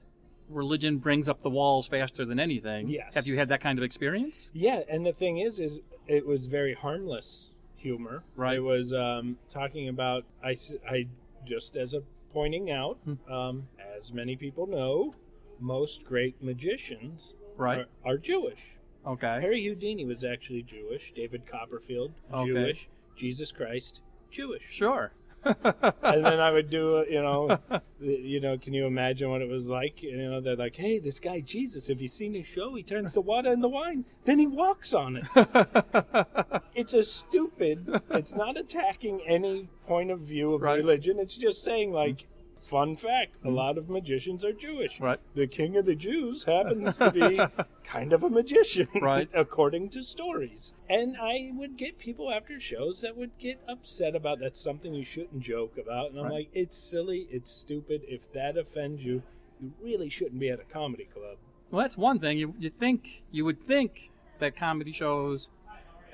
religion 0.49 0.99
brings 0.99 1.29
up 1.29 1.43
the 1.43 1.51
walls 1.51 1.89
faster 1.89 2.25
than 2.25 2.39
anything. 2.39 2.89
Yes. 2.89 3.15
Have 3.15 3.27
you 3.27 3.37
had 3.37 3.49
that 3.49 3.61
kind 3.61 3.79
of 3.79 3.83
experience? 3.85 4.51
Yeah, 4.53 4.83
and 4.89 5.05
the 5.07 5.13
thing 5.13 5.39
is, 5.39 5.59
is 5.59 5.81
it 6.07 6.27
was 6.27 6.47
very 6.47 6.75
harmless 6.75 7.51
humor. 7.77 8.23
Right. 8.37 8.57
It 8.57 8.61
was 8.61 8.93
um, 8.93 9.39
talking 9.51 9.89
about 9.89 10.25
I, 10.45 10.55
I 10.89 11.07
just 11.47 11.75
as 11.75 11.95
a 11.95 12.03
pointing 12.33 12.71
out, 12.71 12.99
Hmm. 13.05 13.33
um, 13.33 13.69
as 13.97 14.13
many 14.13 14.37
people 14.37 14.67
know, 14.67 15.15
most 15.61 16.05
great 16.05 16.43
magicians 16.43 17.35
Right. 17.57 17.87
are, 18.05 18.13
are 18.13 18.19
Jewish. 18.19 18.77
Okay. 19.07 19.41
Harry 19.41 19.63
Houdini 19.65 20.05
was 20.05 20.25
actually 20.25 20.63
Jewish. 20.63 21.13
David 21.13 21.45
Copperfield, 21.47 22.13
Okay. 22.33 22.47
Jewish. 22.47 22.89
Jesus 23.17 23.53
Christ, 23.53 24.01
Jewish. 24.31 24.63
Sure. 24.65 25.13
And 25.45 26.25
then 26.25 26.41
I 26.41 26.51
would 26.51 26.71
do, 26.71 27.05
you 27.09 27.21
know, 27.23 27.59
you 28.01 28.41
know, 28.41 28.59
can 28.59 28.75
you 28.75 28.87
imagine 28.87 29.31
what 29.31 29.43
it 29.43 29.49
was 29.49 29.69
like? 29.69 30.03
You 30.03 30.17
know, 30.17 30.41
they're 30.41 30.57
like, 30.57 30.77
"Hey, 30.77 30.99
this 30.99 31.19
guy 31.21 31.41
Jesus, 31.41 31.89
have 31.89 32.01
you 32.01 32.09
seen 32.09 32.35
his 32.35 32.47
show? 32.47 32.75
He 32.75 32.83
turns 32.83 33.13
the 33.13 33.21
water 33.21 33.53
into 33.53 33.69
wine, 33.69 34.05
then 34.25 34.39
he 34.39 34.47
walks 34.47 34.93
on 34.95 35.17
it." 35.17 35.27
it's 36.75 36.95
a 36.95 37.05
stupid. 37.05 38.01
It's 38.11 38.35
not 38.35 38.57
attacking 38.57 39.21
any 39.27 39.69
point 39.87 40.11
of 40.11 40.21
view 40.21 40.55
of 40.55 40.63
Right. 40.63 40.79
religion. 40.79 41.19
It's 41.19 41.37
just 41.37 41.63
saying, 41.63 41.93
like, 41.93 42.27
fun 42.63 42.97
fact: 42.97 43.37
a 43.45 43.49
hmm. 43.49 43.55
lot 43.55 43.79
of 43.79 43.89
magicians 43.89 44.45
are 44.45 44.53
Jewish. 44.53 45.01
Right. 45.01 45.21
The 45.35 45.47
king 45.47 45.77
of 45.77 45.87
the 45.87 45.95
Jews 45.95 46.45
happens 46.45 46.97
to 46.99 47.11
be 47.11 47.41
kind 47.85 48.13
of 48.13 48.23
a 48.23 48.31
magician, 48.31 48.89
Right. 49.01 49.31
according 49.35 49.91
to 49.91 50.03
stories. 50.03 50.75
And 50.89 51.17
I 51.21 51.51
would 51.55 51.77
get 51.77 51.99
people 51.99 52.31
after 52.31 52.59
shows 52.61 53.01
that 53.01 53.17
would 53.17 53.39
get 53.39 53.61
upset 53.69 54.15
about 54.15 54.41
that's 54.41 54.61
something 54.61 54.95
you 54.95 55.05
shouldn't 55.05 55.41
joke 55.41 55.77
about. 55.79 56.11
And 56.11 56.19
I'm 56.19 56.27
Right. 56.27 56.33
like, 56.33 56.51
it's 56.53 56.77
silly, 56.77 57.27
it's 57.31 57.51
stupid. 57.51 58.03
If 58.07 58.33
that 58.33 58.57
offends 58.57 59.05
you, 59.05 59.23
you 59.61 59.73
really 59.81 60.09
shouldn't 60.09 60.41
be 60.41 60.49
at 60.49 60.61
a 60.61 60.65
comedy 60.65 61.05
club. 61.05 61.39
Well, 61.71 61.83
that's 61.83 61.97
one 61.97 62.19
thing. 62.19 62.37
You 62.37 62.55
you 62.59 62.69
think 62.69 63.23
you 63.31 63.45
would 63.47 63.61
think 63.61 64.11
that 64.41 64.55
comedy 64.55 64.93
shows, 64.93 65.49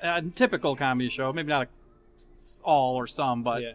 a 0.01 0.21
typical 0.21 0.75
comedy 0.75 1.09
show, 1.09 1.33
maybe 1.33 1.49
not 1.49 1.67
a, 1.67 2.63
all 2.63 2.95
or 2.95 3.07
some, 3.07 3.43
but 3.43 3.61
yeah. 3.61 3.73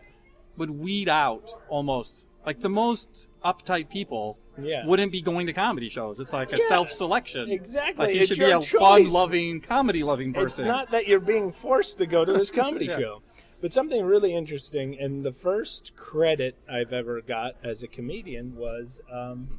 would 0.57 0.71
weed 0.71 1.09
out 1.09 1.51
almost 1.69 2.27
like 2.47 2.61
the 2.61 2.69
most 2.69 3.27
uptight 3.45 3.89
people 3.89 4.39
Yeah. 4.61 4.87
wouldn't 4.87 5.13
be 5.13 5.21
going 5.21 5.47
to 5.47 5.53
comedy 5.53 5.89
shows. 5.89 6.21
It's 6.21 6.33
like 6.33 6.53
a 6.53 6.59
Yeah, 6.59 6.69
self-selection. 6.69 7.51
exactly. 7.51 8.07
Like 8.07 8.15
you 8.15 8.21
It's 8.23 8.29
should 8.31 8.39
be 8.39 8.45
a 8.51 8.61
choice. 8.61 8.73
fun-loving, 8.73 9.61
comedy-loving 9.63 10.33
person. 10.33 10.67
It's 10.67 10.69
not 10.73 10.91
that 10.93 11.07
you're 11.09 11.21
being 11.21 11.51
forced 11.53 11.99
to 11.99 12.07
go 12.07 12.25
to 12.25 12.33
this 12.33 12.51
comedy 12.63 12.87
Yeah. 12.87 12.99
show. 12.99 13.23
But 13.61 13.73
something 13.73 14.05
really 14.05 14.35
interesting, 14.35 14.99
and 15.01 15.25
the 15.25 15.33
first 15.33 15.97
credit 15.97 16.57
I've 16.69 16.93
ever 16.93 17.21
got 17.23 17.57
as 17.65 17.83
a 17.83 17.89
comedian 17.89 18.57
was 18.57 19.01
um, 19.11 19.59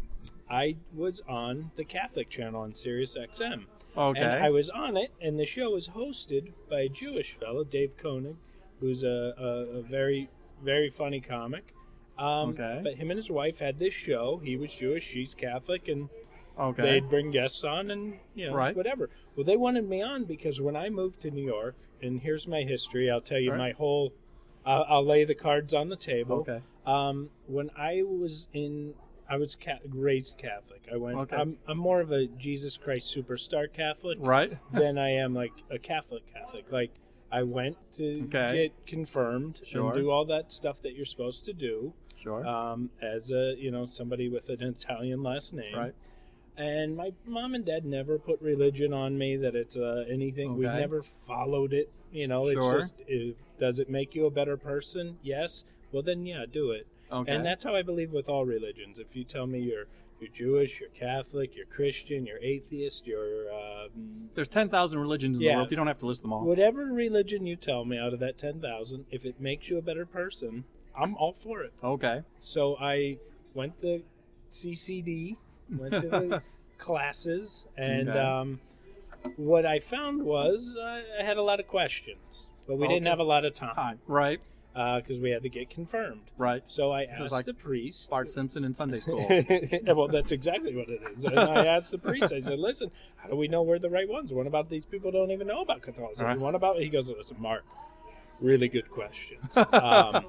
I 0.49 0.77
was 0.93 1.21
on 1.27 1.71
the 1.75 1.83
Catholic 1.83 2.29
channel 2.29 2.61
on 2.61 2.75
Sirius 2.75 3.17
XM. 3.17 3.65
okay. 3.97 4.21
And 4.21 4.43
I 4.43 4.49
was 4.51 4.69
on 4.69 4.95
it, 4.95 5.11
and 5.19 5.39
the 5.39 5.45
show 5.45 5.71
was 5.71 5.89
hosted 5.89 6.53
by 6.69 6.81
a 6.81 6.89
Jewish 6.89 7.33
fellow, 7.33 7.63
Dave 7.63 7.97
Koenig, 7.97 8.35
who's 8.79 9.03
a, 9.03 9.33
a, 9.39 9.79
a 9.79 9.81
very, 9.81 10.29
very 10.63 10.89
funny 10.91 11.19
comic. 11.19 11.73
Um, 12.17 12.49
Okay. 12.51 12.79
But 12.83 12.95
him 12.95 13.11
and 13.11 13.17
his 13.17 13.29
wife 13.29 13.59
had 13.59 13.79
this 13.79 13.93
show. 13.93 14.39
He 14.43 14.55
was 14.57 14.73
Jewish, 14.73 15.03
she's 15.05 15.33
Catholic, 15.33 15.87
and 15.87 16.09
okay. 16.59 16.81
they'd 16.81 17.09
bring 17.09 17.31
guests 17.31 17.63
on 17.63 17.91
and 17.91 18.19
you 18.33 18.47
know 18.49 18.55
Right. 18.55 18.75
whatever. 18.75 19.09
Well, 19.35 19.43
they 19.43 19.57
wanted 19.57 19.87
me 19.89 20.01
on 20.01 20.23
because 20.25 20.61
when 20.61 20.75
I 20.75 20.89
moved 20.89 21.19
to 21.21 21.31
New 21.31 21.43
York, 21.45 21.75
and 22.01 22.19
here's 22.21 22.47
my 22.47 22.61
history. 22.63 23.09
I'll 23.09 23.21
tell 23.21 23.39
you 23.39 23.51
Right. 23.51 23.57
my 23.57 23.71
whole. 23.71 24.13
I'll 24.65 24.85
I'll 24.87 25.05
lay 25.05 25.23
the 25.25 25.35
cards 25.35 25.73
on 25.73 25.89
the 25.89 25.95
table. 25.95 26.37
Okay. 26.47 26.61
Um, 26.85 27.29
when 27.47 27.69
I 27.77 28.03
was 28.03 28.47
in 28.53 28.93
I 29.27 29.37
was 29.37 29.55
ca- 29.55 29.79
raised 29.89 30.37
Catholic. 30.37 30.87
I 30.91 30.97
went. 30.97 31.17
Okay. 31.17 31.35
I'm 31.35 31.57
I'm 31.67 31.77
more 31.77 31.99
of 32.01 32.11
a 32.11 32.27
Jesus 32.27 32.77
Christ 32.77 33.15
superstar 33.15 33.71
Catholic 33.71 34.17
Right. 34.21 34.57
than 34.73 34.97
I 34.97 35.09
am 35.11 35.33
like 35.33 35.53
a 35.69 35.79
Catholic 35.79 36.23
Catholic. 36.31 36.71
Like 36.71 36.91
I 37.31 37.41
went 37.43 37.77
to 37.93 38.23
Okay. 38.25 38.53
get 38.53 38.85
confirmed 38.85 39.61
Sure. 39.63 39.85
and 39.91 39.93
do 39.95 40.11
all 40.11 40.25
that 40.25 40.51
stuff 40.51 40.81
that 40.83 40.95
you're 40.95 41.05
supposed 41.05 41.43
to 41.45 41.53
do 41.53 41.93
Sure. 42.17 42.45
um, 42.45 42.89
as 43.01 43.31
a 43.31 43.55
you 43.57 43.71
know 43.71 43.85
somebody 43.85 44.29
with 44.29 44.49
an 44.49 44.61
Italian 44.63 45.21
last 45.23 45.53
name. 45.53 45.75
right. 45.75 45.93
And 46.57 46.95
my 46.95 47.11
mom 47.25 47.53
and 47.53 47.65
dad 47.65 47.83
never 47.85 48.17
put 48.17 48.41
religion 48.41 48.93
on 48.93 49.17
me 49.17 49.35
that 49.35 49.55
it's 49.55 49.75
uh, 49.75 50.05
anything. 50.09 50.55
We've 50.55 50.69
never 50.71 51.03
followed 51.03 51.73
it. 51.73 51.89
You 52.13 52.29
know, 52.29 52.49
Sure. 52.49 52.77
it's 52.79 52.91
just 52.91 52.93
if, 53.07 53.35
does 53.59 53.77
it 53.79 53.89
make 53.89 54.15
you 54.15 54.25
a 54.25 54.31
better 54.31 54.55
person? 54.55 55.17
Yes. 55.21 55.65
Well, 55.91 56.01
then 56.01 56.25
yeah, 56.25 56.45
do 56.49 56.71
it. 56.71 56.87
Okay. 57.11 57.35
And 57.35 57.45
that's 57.45 57.65
how 57.65 57.75
I 57.75 57.81
believe 57.81 58.11
with 58.13 58.29
all 58.29 58.45
religions. 58.45 58.99
If 58.99 59.15
you 59.17 59.25
tell 59.25 59.47
me 59.47 59.59
you're 59.59 59.87
you're 60.21 60.29
Jewish, 60.29 60.79
you're 60.79 60.87
Catholic, 60.91 61.57
you're 61.57 61.65
Christian, 61.65 62.25
you're 62.25 62.39
atheist, 62.41 63.05
you're 63.05 63.51
um, 63.53 64.29
There's 64.33 64.47
10,000 64.47 64.97
religions 64.97 65.37
in 65.37 65.43
Yeah. 65.43 65.51
the 65.51 65.57
world. 65.57 65.71
You 65.71 65.77
don't 65.77 65.87
have 65.87 65.99
to 65.99 66.05
list 66.05 66.21
them 66.21 66.31
all. 66.31 66.45
whatever 66.45 66.85
religion 66.85 67.45
you 67.45 67.57
tell 67.57 67.83
me 67.83 67.97
out 67.97 68.13
of 68.13 68.21
that 68.21 68.37
ten 68.37 68.61
thousand, 68.61 69.07
if 69.11 69.25
it 69.25 69.41
makes 69.41 69.69
you 69.69 69.77
a 69.77 69.81
better 69.81 70.05
person, 70.05 70.63
I'm 70.97 71.15
all 71.15 71.33
for 71.33 71.61
it. 71.63 71.73
Okay. 71.83 72.23
So 72.39 72.77
I 72.79 73.17
went 73.53 73.79
to 73.81 74.03
CCD, 74.49 75.37
went 75.69 75.93
to 75.93 75.99
the 76.09 76.41
classes, 76.77 77.65
and 77.77 78.09
Okay. 78.09 78.19
um, 78.19 78.59
what 79.37 79.65
I 79.65 79.79
found 79.79 80.23
was 80.23 80.75
I 80.79 81.03
I 81.19 81.23
had 81.23 81.37
a 81.37 81.41
lot 81.41 81.59
of 81.59 81.67
questions, 81.67 82.47
but 82.67 82.77
we 82.77 82.87
didn't 82.87 83.07
have 83.07 83.19
a 83.19 83.23
lot 83.23 83.43
of 83.45 83.53
time 83.53 83.73
Hi. 83.75 83.95
Right. 84.07 84.39
because 84.73 85.19
we 85.19 85.31
had 85.31 85.41
to 85.43 85.49
get 85.49 85.69
confirmed. 85.69 86.29
Right. 86.37 86.63
So 86.67 86.91
I 86.91 87.03
asked 87.05 87.31
like 87.31 87.45
the 87.45 87.53
priest. 87.53 88.09
Bart 88.09 88.29
Simpson 88.29 88.63
in 88.63 88.73
Sunday 88.73 88.99
school. 89.05 89.25
well, 89.95 90.07
that's 90.07 90.31
exactly 90.31 90.75
what 90.75 90.89
it 90.89 91.01
is. 91.13 91.23
And 91.25 91.39
I 91.39 91.65
asked 91.65 91.91
the 91.91 91.97
priest. 91.97 92.31
I 92.33 92.39
said, 92.39 92.59
"Listen, 92.59 92.91
how 93.17 93.29
do 93.29 93.35
we 93.35 93.47
know 93.47 93.63
we're 93.63 93.79
the 93.79 93.89
right 93.89 94.07
ones? 94.07 94.31
What 94.31 94.47
about 94.47 94.69
these 94.69 94.85
people 94.85 95.11
don't 95.11 95.31
even 95.31 95.47
know 95.47 95.61
about 95.61 95.81
Catholicism? 95.81 96.27
Right. 96.27 96.39
What 96.39 96.55
about?" 96.55 96.77
He 96.79 96.89
goes, 96.89 97.09
"Listen, 97.09 97.37
Mark, 97.39 97.63
really 98.39 98.67
good 98.69 98.89
questions. 98.89 99.57
Um, 99.73 100.25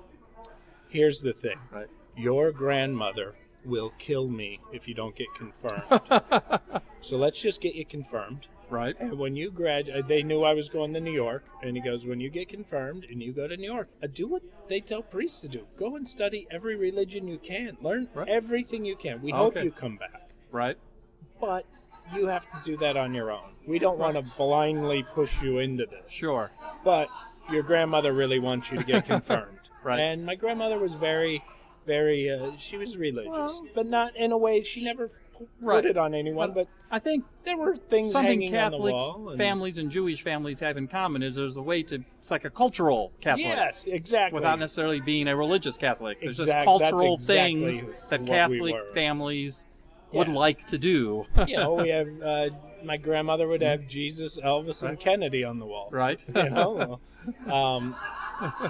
here's 0.88 1.20
the 1.22 1.32
thing: 1.32 1.58
right. 1.70 1.86
your 2.16 2.52
grandmother 2.52 3.34
will 3.64 3.92
kill 3.98 4.28
me 4.28 4.60
if 4.72 4.86
you 4.86 4.94
don't 4.94 5.16
get 5.16 5.26
confirmed. 5.34 5.82
so 7.00 7.16
let's 7.16 7.40
just 7.42 7.60
get 7.60 7.74
you 7.74 7.84
confirmed. 7.84 8.46
Right. 8.68 8.96
And 8.98 9.18
when 9.18 9.36
you 9.36 9.50
graduate, 9.52 10.08
they 10.08 10.22
knew 10.24 10.42
I 10.42 10.52
was 10.54 10.68
going 10.68 10.92
to 10.94 11.00
New 11.00 11.12
York, 11.12 11.44
and 11.62 11.76
he 11.76 11.82
goes, 11.82 12.04
when 12.06 12.18
you 12.20 12.28
get 12.30 12.48
confirmed 12.48 13.04
and 13.08 13.22
you 13.22 13.32
go 13.32 13.46
to 13.46 13.56
New 13.56 13.72
York, 13.72 13.88
uh, 14.02 14.08
do 14.12 14.26
what 14.26 14.42
they 14.68 14.80
tell 14.80 15.02
priests 15.02 15.40
to 15.42 15.48
do. 15.48 15.66
Go 15.76 15.94
and 15.96 16.08
study 16.08 16.48
every 16.50 16.74
religion 16.74 17.28
you 17.28 17.38
can. 17.38 17.76
Learn 17.80 18.08
Right. 18.12 18.28
everything 18.28 18.84
you 18.84 18.96
can. 18.96 19.22
We 19.22 19.30
hope 19.30 19.54
you 19.56 19.70
come 19.70 19.96
back, 19.96 20.30
Right. 20.50 20.76
but 21.40 21.64
you 22.14 22.26
have 22.26 22.44
to 22.50 22.58
do 22.64 22.76
that 22.78 22.96
on 22.96 23.14
your 23.14 23.30
own. 23.30 23.54
We 23.66 23.78
don't 23.78 23.98
want 23.98 24.16
to 24.16 24.22
blindly 24.36 25.04
push 25.04 25.40
you 25.42 25.58
into 25.58 25.86
this, 25.86 26.12
Sure. 26.12 26.50
but 26.84 27.08
your 27.50 27.62
grandmother 27.62 28.12
really 28.12 28.40
wants 28.40 28.72
you 28.72 28.78
to 28.78 28.84
get 28.84 29.04
confirmed. 29.06 29.65
Right. 29.86 30.00
And 30.00 30.26
my 30.26 30.34
grandmother 30.34 30.78
was 30.78 30.94
very, 30.94 31.44
very. 31.86 32.28
Uh, 32.28 32.52
she 32.58 32.76
was 32.76 32.98
religious, 32.98 33.30
Well- 33.30 33.66
but 33.74 33.86
not 33.86 34.16
in 34.16 34.32
a 34.32 34.38
way. 34.38 34.62
She 34.64 34.84
never 34.84 35.08
p- 35.08 35.46
Right. 35.60 35.76
put 35.82 35.86
it 35.90 35.96
on 35.96 36.12
anyone. 36.12 36.52
But 36.52 36.66
I 36.90 36.98
think 36.98 37.24
there 37.44 37.56
were 37.56 37.76
things 37.76 38.10
something 38.12 38.40
hanging 38.40 38.56
on 38.56 38.72
the 38.72 38.76
Catholic 38.78 38.94
wall. 38.94 39.28
and- 39.30 39.38
families 39.38 39.78
and 39.78 39.88
Jewish 39.90 40.22
families 40.22 40.58
have 40.60 40.76
in 40.76 40.88
common 40.88 41.22
is 41.22 41.36
there's 41.36 41.56
a 41.56 41.62
way 41.62 41.84
to 41.84 42.02
it's 42.20 42.30
like 42.32 42.44
a 42.44 42.50
cultural 42.50 43.12
Catholic. 43.20 43.46
Yes, 43.46 43.84
exactly. 43.86 44.38
Without 44.38 44.58
necessarily 44.58 44.98
being 45.00 45.28
a 45.28 45.36
religious 45.36 45.76
Catholic. 45.76 46.20
There's 46.20 46.40
Exact- 46.40 46.64
just 46.64 46.64
cultural 46.64 47.14
exactly 47.14 47.54
things 47.80 47.84
that 48.10 48.20
we 48.22 48.26
Catholic 48.26 48.74
were. 48.74 48.86
families 48.92 49.66
would 50.12 50.28
Yeah. 50.28 50.34
like 50.34 50.66
to 50.68 50.78
do. 50.78 51.24
you 51.46 51.56
know, 51.58 51.74
we 51.74 51.90
have 51.90 52.08
uh, 52.22 52.48
my 52.86 52.96
grandmother 52.96 53.46
would 53.48 53.62
have 53.62 53.86
Jesus, 53.88 54.38
Elvis, 54.40 54.82
and 54.86 54.98
Kennedy 54.98 55.44
on 55.44 55.58
the 55.58 55.66
wall. 55.66 55.88
right? 55.90 56.24
You 56.34 56.50
know. 56.50 57.00
um, 57.50 57.96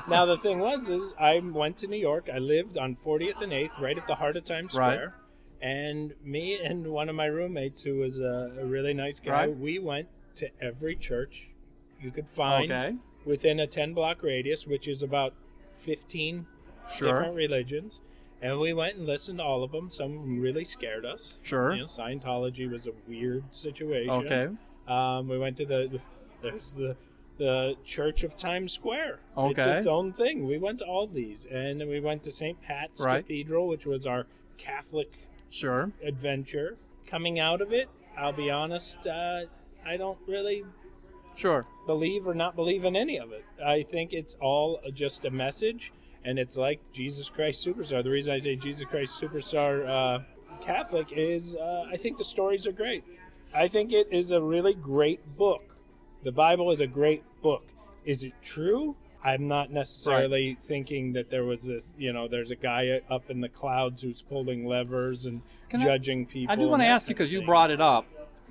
now 0.09 0.25
the 0.25 0.39
thing 0.39 0.59
was, 0.59 0.89
is 0.89 1.13
I 1.21 1.39
went 1.41 1.77
to 1.79 1.87
New 1.87 1.99
York. 1.99 2.29
I 2.33 2.39
lived 2.39 2.79
on 2.79 2.97
40th 2.97 3.41
and 3.43 3.53
8th, 3.53 3.79
right 3.81 3.99
at 3.99 4.07
the 4.07 4.15
heart 4.15 4.37
of 4.37 4.45
Times 4.45 4.73
Square. 4.73 5.15
Right. 5.61 5.69
And 5.69 6.15
me 6.25 6.59
and 6.63 6.87
one 6.89 7.09
of 7.09 7.15
my 7.17 7.27
roommates, 7.27 7.83
who 7.83 7.97
was 7.99 8.19
a, 8.21 8.53
a 8.61 8.65
really 8.65 8.95
nice 8.95 9.21
guy, 9.21 9.47
Right. 9.47 9.57
we 9.57 9.79
went 9.79 10.09
to 10.37 10.49
every 10.61 10.97
church 10.97 11.51
you 12.01 12.11
could 12.11 12.29
find 12.29 12.71
okay. 12.71 12.95
within 13.25 13.59
a 13.61 13.67
10 13.67 13.95
block 13.95 14.23
radius, 14.23 14.67
which 14.67 14.87
is 14.89 15.03
about 15.03 15.35
15 15.73 16.47
Sure. 16.95 17.09
different 17.13 17.35
religions. 17.35 18.01
And 18.43 18.59
we 18.59 18.73
went 18.75 18.97
and 18.97 19.07
listened 19.07 19.39
to 19.39 19.45
all 19.45 19.63
of 19.63 19.73
them. 19.73 19.89
Some 19.91 20.13
of 20.13 20.21
them 20.23 20.41
really 20.41 20.65
scared 20.65 21.05
us. 21.07 21.39
Sure. 21.43 21.73
You 21.73 21.81
know, 21.81 21.87
Scientology 21.87 22.71
was 22.71 22.87
a 22.87 22.93
weird 23.09 23.55
situation. 23.55 24.11
Okay. 24.11 24.49
Um, 24.87 25.29
we 25.29 25.39
went 25.39 25.57
to 25.59 25.65
the 25.67 26.01
there's 26.43 26.73
the 26.73 26.97
the 27.39 27.77
Church 27.85 28.23
of 28.25 28.37
Times 28.37 28.73
Square. 28.73 29.21
It's 29.37 29.39
Okay. 29.39 29.61
its 29.63 29.69
its 29.79 29.87
own 29.87 30.13
thing. 30.13 30.47
We 30.47 30.57
went 30.59 30.79
to 30.79 30.87
all 30.87 31.07
these, 31.07 31.45
and 31.47 31.87
we 31.87 32.01
went 32.01 32.23
to 32.25 32.31
St. 32.33 32.61
Pat's 32.63 33.03
Right. 33.03 33.23
Cathedral, 33.25 33.69
which 33.69 33.85
was 33.85 34.07
our 34.07 34.27
Catholic 34.57 35.29
Sure. 35.51 35.93
adventure. 36.03 36.77
Coming 37.07 37.39
out 37.39 37.61
of 37.61 37.73
it, 37.73 37.89
I'll 38.17 38.33
be 38.33 38.51
honest, 38.51 39.07
uh, 39.07 39.45
I 39.85 39.97
don't 39.99 40.19
really 40.27 40.65
Sure. 41.35 41.67
believe 41.87 42.27
or 42.27 42.35
not 42.35 42.57
believe 42.57 42.85
in 42.85 42.97
any 42.97 43.19
of 43.19 43.33
it. 43.33 43.45
I 43.63 43.83
think 43.83 44.13
it's 44.15 44.35
all 44.41 44.81
just 44.95 45.25
a 45.27 45.31
message, 45.31 45.93
and 46.25 46.39
it's 46.39 46.57
like 46.57 46.81
Jesus 46.93 47.29
Christ 47.31 47.67
Superstar. 47.67 48.03
The 48.03 48.11
reason 48.11 48.33
I 48.33 48.39
say 48.39 48.57
Jesus 48.57 48.85
Christ 48.87 49.21
Superstar 49.21 49.89
uh, 49.89 50.23
Catholic 50.61 51.13
is 51.13 51.57
uh, 51.57 51.87
I 51.91 51.97
think 51.97 52.19
the 52.19 52.25
stories 52.25 52.67
are 52.67 52.73
great. 52.73 53.05
I 53.55 53.69
think 53.69 53.93
it 53.93 54.09
is 54.11 54.33
a 54.33 54.41
really 54.41 54.75
great 54.75 55.37
book. 55.37 55.77
The 56.25 56.33
Bible 56.33 56.71
is 56.71 56.81
a 56.81 56.87
great 56.87 57.23
book. 57.43 57.65
Is 58.05 58.25
it 58.25 58.33
true? 58.43 58.97
I'm 59.23 59.49
not 59.49 59.73
necessarily 59.73 60.57
thinking 60.61 61.13
that 61.15 61.31
there 61.31 61.45
was 61.45 61.67
this, 61.67 61.93
you 61.99 62.13
know, 62.13 62.29
there's 62.29 62.53
a 62.53 62.57
guy 62.57 63.01
up 63.11 63.29
in 63.29 63.41
the 63.41 63.49
clouds 63.49 64.03
who's 64.03 64.23
pulling 64.23 64.67
levers 64.67 65.27
and 65.27 65.43
Can 65.69 65.81
I- 65.81 65.85
judging 65.85 66.27
people. 66.27 66.53
I 66.53 66.57
do 66.57 66.69
want 66.69 66.83
to 66.83 66.87
ask 66.87 67.09
you 67.09 67.15
because 67.15 67.33
you 67.33 67.43
brought 67.43 67.71
it 67.71 67.81
up. 67.81 68.07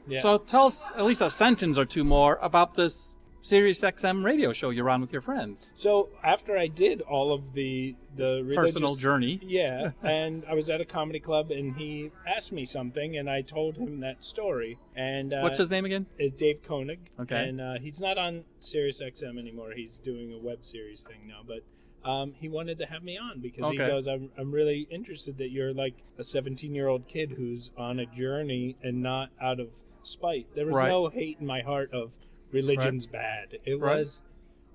Yeah. 0.07 0.21
So 0.21 0.37
tell 0.37 0.65
us 0.65 0.91
at 0.95 1.03
least 1.05 1.21
a 1.21 1.29
sentence 1.29 1.77
or 1.77 1.85
two 1.85 2.03
more 2.03 2.37
about 2.41 2.75
this 2.75 3.15
Sirius 3.45 3.81
XM 3.81 4.25
radio 4.25 4.51
show 4.51 4.71
you're 4.71 4.89
on 4.89 5.01
with 5.01 5.13
your 5.13 5.21
friends. 5.21 5.71
So 5.75 6.09
after 6.23 6.57
I 6.57 6.65
did 6.65 7.01
all 7.01 7.31
of 7.31 7.53
the 7.53 7.95
the 8.15 8.43
Personal 8.55 8.95
journey. 8.95 9.39
yeah, 9.43 9.91
and 10.01 10.43
I 10.49 10.55
was 10.55 10.71
at 10.71 10.81
a 10.81 10.85
comedy 10.85 11.19
club, 11.19 11.51
and 11.51 11.75
he 11.75 12.11
asked 12.25 12.51
me 12.51 12.65
something, 12.65 13.17
and 13.17 13.29
I 13.29 13.43
told 13.43 13.77
him 13.77 13.99
that 13.99 14.23
story. 14.23 14.79
And 14.95 15.31
uh, 15.31 15.41
What's 15.41 15.59
his 15.59 15.69
name 15.69 15.85
again? 15.85 16.07
is 16.17 16.31
Dave 16.31 16.63
Koenig. 16.63 17.11
Okay. 17.19 17.49
and 17.49 17.61
uh, 17.61 17.73
he's 17.79 18.01
not 18.01 18.17
on 18.17 18.45
Sirius 18.61 18.99
XM 18.99 19.37
anymore. 19.37 19.73
He's 19.75 19.99
doing 19.99 20.33
a 20.33 20.39
web 20.39 20.65
series 20.65 21.03
thing 21.03 21.27
now, 21.27 21.41
but. 21.45 21.59
Um, 22.03 22.33
he 22.37 22.49
wanted 22.49 22.77
to 22.79 22.85
have 22.85 23.01
me 23.01 23.17
on 23.17 23.39
because 23.41 23.71
he 23.71 23.77
goes, 23.77 24.07
I'm, 24.07 24.29
I'm 24.37 24.51
really 24.51 24.87
interested 24.91 25.39
that 25.39 25.49
you're 25.49 25.73
like 25.73 25.95
a 26.19 26.23
17 26.23 26.75
year 26.75 26.87
old 26.87 27.07
kid 27.07 27.31
who's 27.31 27.71
on 27.75 27.97
a 27.99 28.05
journey 28.05 28.75
and 28.83 29.01
not 29.01 29.31
out 29.41 29.59
of 29.59 29.69
spite. 30.03 30.45
There 30.53 30.67
was 30.67 30.75
Right. 30.75 30.89
no 30.89 31.09
hate 31.09 31.37
in 31.39 31.47
my 31.47 31.61
heart 31.61 31.91
of 31.91 32.13
religion's 32.55 33.05
bad. 33.07 33.59
It 33.65 33.79
Right. 33.79 33.99
was, 33.99 34.21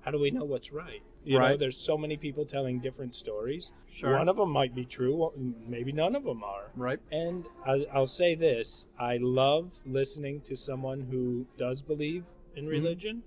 how 0.01 0.11
do 0.11 0.19
we 0.19 0.31
know 0.31 0.45
what's 0.45 0.71
right? 0.71 1.01
You 1.23 1.33
know, 1.37 1.39
Right. 1.45 1.59
there's 1.59 1.77
so 1.77 1.97
many 1.97 2.17
people 2.17 2.45
telling 2.45 2.79
different 2.79 3.13
stories. 3.13 3.71
Sure. 3.91 4.17
One 4.17 4.27
of 4.29 4.37
them 4.37 4.49
might 4.49 4.73
be 4.73 4.85
true, 4.85 5.31
maybe 5.67 5.91
none 5.91 6.15
of 6.15 6.23
them 6.23 6.43
are. 6.43 6.71
Right. 6.75 6.99
And 7.11 7.45
I, 7.65 7.85
I'll 7.93 8.07
say 8.07 8.33
this 8.35 8.87
I 8.99 9.17
love 9.17 9.81
listening 9.85 10.41
to 10.41 10.55
someone 10.55 11.01
who 11.11 11.45
does 11.57 11.81
believe 11.81 12.25
in 12.55 12.63
Mm-hmm. 12.63 12.71
religion. 12.71 13.23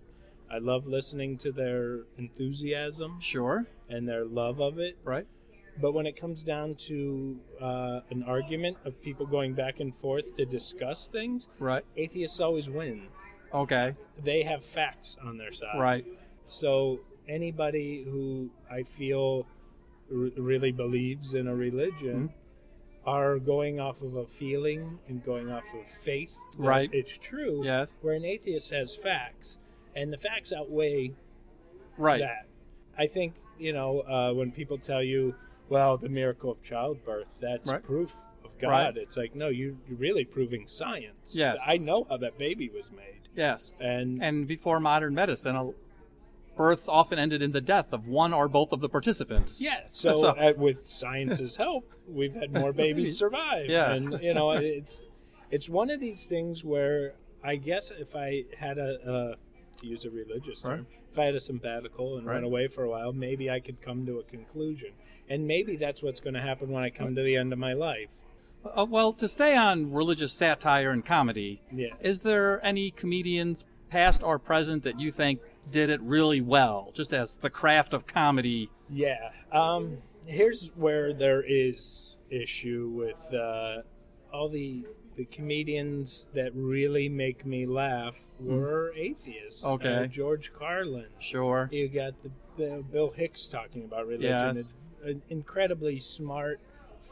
I 0.50 0.58
love 0.58 0.86
listening 0.86 1.36
to 1.38 1.52
their 1.52 2.04
enthusiasm 2.18 3.18
Sure. 3.20 3.66
and 3.88 4.08
their 4.08 4.24
love 4.24 4.60
of 4.60 4.78
it. 4.78 4.96
Right. 5.04 5.26
But 5.80 5.92
when 5.92 6.06
it 6.06 6.14
comes 6.16 6.42
down 6.44 6.74
to 6.88 7.40
uh, 7.60 8.00
an 8.10 8.22
argument 8.24 8.76
of 8.84 9.00
people 9.02 9.26
going 9.26 9.54
back 9.54 9.80
and 9.80 9.94
forth 9.94 10.36
to 10.36 10.44
discuss 10.44 11.08
things, 11.08 11.48
Right. 11.58 11.84
atheists 11.96 12.38
always 12.40 12.68
win. 12.70 13.08
Okay. 13.54 13.94
They 14.22 14.42
have 14.42 14.64
facts 14.64 15.16
on 15.22 15.38
their 15.38 15.52
side. 15.52 15.78
Right. 15.78 16.04
So 16.44 17.00
anybody 17.28 18.02
who 18.04 18.50
I 18.70 18.82
feel 18.82 19.46
r- 20.10 20.30
really 20.36 20.72
believes 20.72 21.34
in 21.34 21.46
a 21.46 21.54
religion 21.54 22.28
Mm-hmm. 22.28 23.08
are 23.10 23.38
going 23.38 23.78
off 23.80 24.02
of 24.02 24.16
a 24.16 24.26
feeling 24.26 24.98
and 25.08 25.22
going 25.24 25.50
off 25.52 25.66
of 25.74 25.86
faith. 25.88 26.34
Right. 26.56 26.88
It's 26.92 27.16
true. 27.18 27.62
Yes. 27.64 27.98
Where 28.02 28.14
an 28.14 28.24
atheist 28.24 28.70
has 28.70 28.96
facts, 28.96 29.58
and 29.94 30.12
the 30.12 30.16
facts 30.18 30.52
outweigh 30.52 31.12
Right. 31.98 32.20
that. 32.20 32.46
I 32.98 33.06
think 33.06 33.34
you 33.58 33.72
know 33.72 34.00
uh, 34.00 34.32
when 34.32 34.50
people 34.52 34.78
tell 34.78 35.02
you, 35.02 35.34
"Well, 35.68 35.96
the 35.98 36.08
miracle 36.08 36.50
of 36.50 36.62
childbirth," 36.62 37.28
that's 37.40 37.70
Right. 37.70 37.82
proof 37.82 38.16
of 38.44 38.56
God. 38.58 38.70
Right. 38.70 38.96
It's 38.96 39.16
like, 39.16 39.34
no, 39.34 39.48
you, 39.48 39.78
you're 39.88 39.98
really 39.98 40.24
proving 40.24 40.66
science. 40.66 41.36
Yes. 41.36 41.58
I 41.66 41.76
know 41.76 42.04
how 42.08 42.16
that 42.18 42.36
baby 42.38 42.68
was 42.70 42.90
made, 42.92 43.23
Yes. 43.36 43.72
and 43.80 44.22
And 44.22 44.46
before 44.46 44.80
modern 44.80 45.14
medicine, 45.14 45.56
a- 45.56 45.72
births 46.56 46.88
often 46.88 47.18
ended 47.18 47.42
in 47.42 47.50
the 47.52 47.60
death 47.60 47.92
of 47.92 48.06
one 48.06 48.32
or 48.32 48.46
both 48.48 48.72
of 48.72 48.80
the 48.80 48.88
participants. 48.88 49.60
Yeah. 49.60 49.80
So, 49.92 50.20
So- 50.20 50.28
uh, 50.28 50.52
with 50.56 50.86
science's 50.86 51.56
help, 51.56 51.92
we've 52.08 52.34
had 52.34 52.52
more 52.52 52.72
babies 52.84 53.18
survive. 53.18 53.66
Yes. 53.68 54.06
And 54.06 54.22
you 54.22 54.34
know, 54.34 54.52
it's 54.52 55.00
it's 55.50 55.68
one 55.68 55.90
of 55.90 56.00
these 56.00 56.26
things 56.26 56.64
where 56.64 57.14
I 57.42 57.56
guess 57.56 57.90
if 57.90 58.16
I 58.16 58.44
had 58.58 58.78
a 58.78 58.90
uh, 59.04 59.34
to 59.78 59.86
use 59.86 60.04
a 60.04 60.10
religious 60.10 60.62
term, 60.62 60.70
Right. 60.70 60.86
if 61.12 61.18
I 61.18 61.24
had 61.24 61.34
a 61.34 61.40
sabbatical 61.40 62.16
and 62.16 62.26
Right. 62.26 62.34
run 62.34 62.44
away 62.44 62.68
for 62.68 62.84
a 62.84 62.88
while, 62.90 63.12
maybe 63.12 63.50
I 63.50 63.58
could 63.60 63.80
come 63.82 64.06
to 64.06 64.18
a 64.18 64.22
conclusion. 64.22 64.92
And 65.28 65.46
maybe 65.46 65.76
that's 65.76 66.02
what's 66.02 66.20
going 66.20 66.34
to 66.34 66.40
happen 66.40 66.70
when 66.70 66.84
I 66.84 66.90
come 66.90 67.14
to 67.16 67.22
the 67.22 67.36
end 67.36 67.52
of 67.52 67.58
my 67.58 67.72
life. 67.72 68.20
Uh, 68.64 68.86
well, 68.88 69.12
to 69.12 69.28
stay 69.28 69.56
on 69.56 69.92
religious 69.92 70.32
satire 70.32 70.90
and 70.90 71.04
comedy, 71.04 71.60
Yeah. 71.72 71.88
is 72.00 72.20
there 72.20 72.64
any 72.64 72.90
comedians, 72.90 73.64
past 73.90 74.22
or 74.22 74.38
present, 74.38 74.82
that 74.84 74.98
you 74.98 75.10
think 75.12 75.40
did 75.70 75.90
it 75.90 76.00
really 76.02 76.40
well, 76.40 76.90
just 76.94 77.12
as 77.12 77.36
the 77.36 77.50
craft 77.50 77.92
of 77.94 78.06
comedy? 78.06 78.70
Yeah. 78.88 79.30
Um, 79.52 79.98
here's 80.26 80.68
where 80.76 81.12
there 81.12 81.42
is 81.42 82.16
issue 82.30 82.90
with 82.94 83.32
uh, 83.34 83.82
all 84.32 84.48
the 84.48 84.86
the 85.14 85.24
comedians 85.26 86.26
that 86.34 86.50
really 86.56 87.08
make 87.08 87.46
me 87.46 87.66
laugh 87.66 88.16
were 88.40 88.92
atheists. 88.96 89.62
Hmm. 89.64 89.74
Okay. 89.74 89.94
Uh, 89.94 90.06
George 90.06 90.52
Carlin. 90.52 91.06
Sure. 91.20 91.68
You 91.70 91.88
got 91.88 92.14
the, 92.24 92.32
the 92.56 92.82
Bill 92.90 93.10
Hicks 93.10 93.46
talking 93.46 93.84
about 93.84 94.08
religion. 94.08 94.28
Yes. 94.56 94.74
It's 95.04 95.20
incredibly 95.28 96.00
smart, 96.00 96.58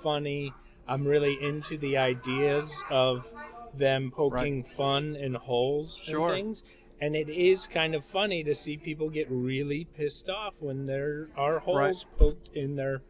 funny. 0.03 0.53
I'm 0.87 1.05
really 1.05 1.43
into 1.43 1.77
the 1.77 1.97
ideas 1.97 2.83
of 2.91 3.33
them 3.75 4.11
poking 4.11 4.65
fun 4.65 5.17
in 5.17 5.35
holes 5.35 6.01
Sure. 6.03 6.29
and 6.29 6.37
things. 6.37 6.63
And 7.01 7.17
it 7.17 7.29
is 7.29 7.67
kind 7.67 7.95
of 7.95 8.05
funny 8.05 8.45
to 8.45 8.55
see 8.55 8.77
people 8.77 9.09
get 9.11 9.27
really 9.31 9.85
pissed 9.85 10.29
off 10.29 10.55
when 10.61 10.87
there 10.87 11.31
are 11.37 11.59
holes 11.61 12.05
Right. 12.07 12.19
poked 12.19 12.49
in 12.55 12.77
their 12.77 13.03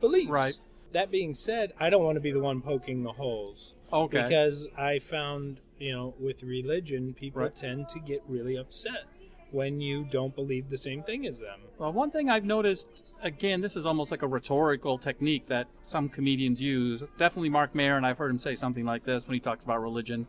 beliefs. 0.00 0.30
Right. 0.30 0.60
That 0.92 1.10
being 1.10 1.34
said, 1.34 1.72
I 1.78 1.90
don't 1.90 2.04
want 2.04 2.16
to 2.16 2.20
be 2.20 2.30
the 2.32 2.40
one 2.40 2.60
poking 2.62 3.02
the 3.02 3.12
holes. 3.12 3.74
Okay. 3.92 4.22
Because 4.22 4.68
I 4.76 4.98
found, 4.98 5.60
you 5.78 5.92
know, 5.92 6.14
with 6.20 6.42
religion, 6.42 7.14
people 7.14 7.42
Right. 7.42 7.54
tend 7.54 7.88
to 7.90 7.98
get 8.00 8.22
really 8.28 8.56
upset 8.56 9.04
when 9.52 9.80
you 9.80 10.04
don't 10.04 10.34
believe 10.34 10.68
the 10.68 10.78
same 10.78 11.02
thing 11.02 11.26
as 11.26 11.40
them. 11.40 11.60
Well, 11.78 11.92
one 11.92 12.10
thing 12.10 12.30
I've 12.30 12.44
noticed, 12.44 13.02
again, 13.22 13.60
this 13.60 13.76
is 13.76 13.86
almost 13.86 14.10
like 14.10 14.22
a 14.22 14.28
rhetorical 14.28 14.98
technique 14.98 15.46
that 15.48 15.68
some 15.82 16.08
comedians 16.08 16.60
use. 16.60 17.02
Definitely 17.18 17.48
Marc 17.50 17.74
Maron, 17.74 18.04
I've 18.04 18.18
heard 18.18 18.30
him 18.30 18.38
say 18.38 18.54
something 18.54 18.84
like 18.84 19.04
this 19.04 19.26
when 19.26 19.34
he 19.34 19.40
talks 19.40 19.64
about 19.64 19.80
religion, 19.80 20.26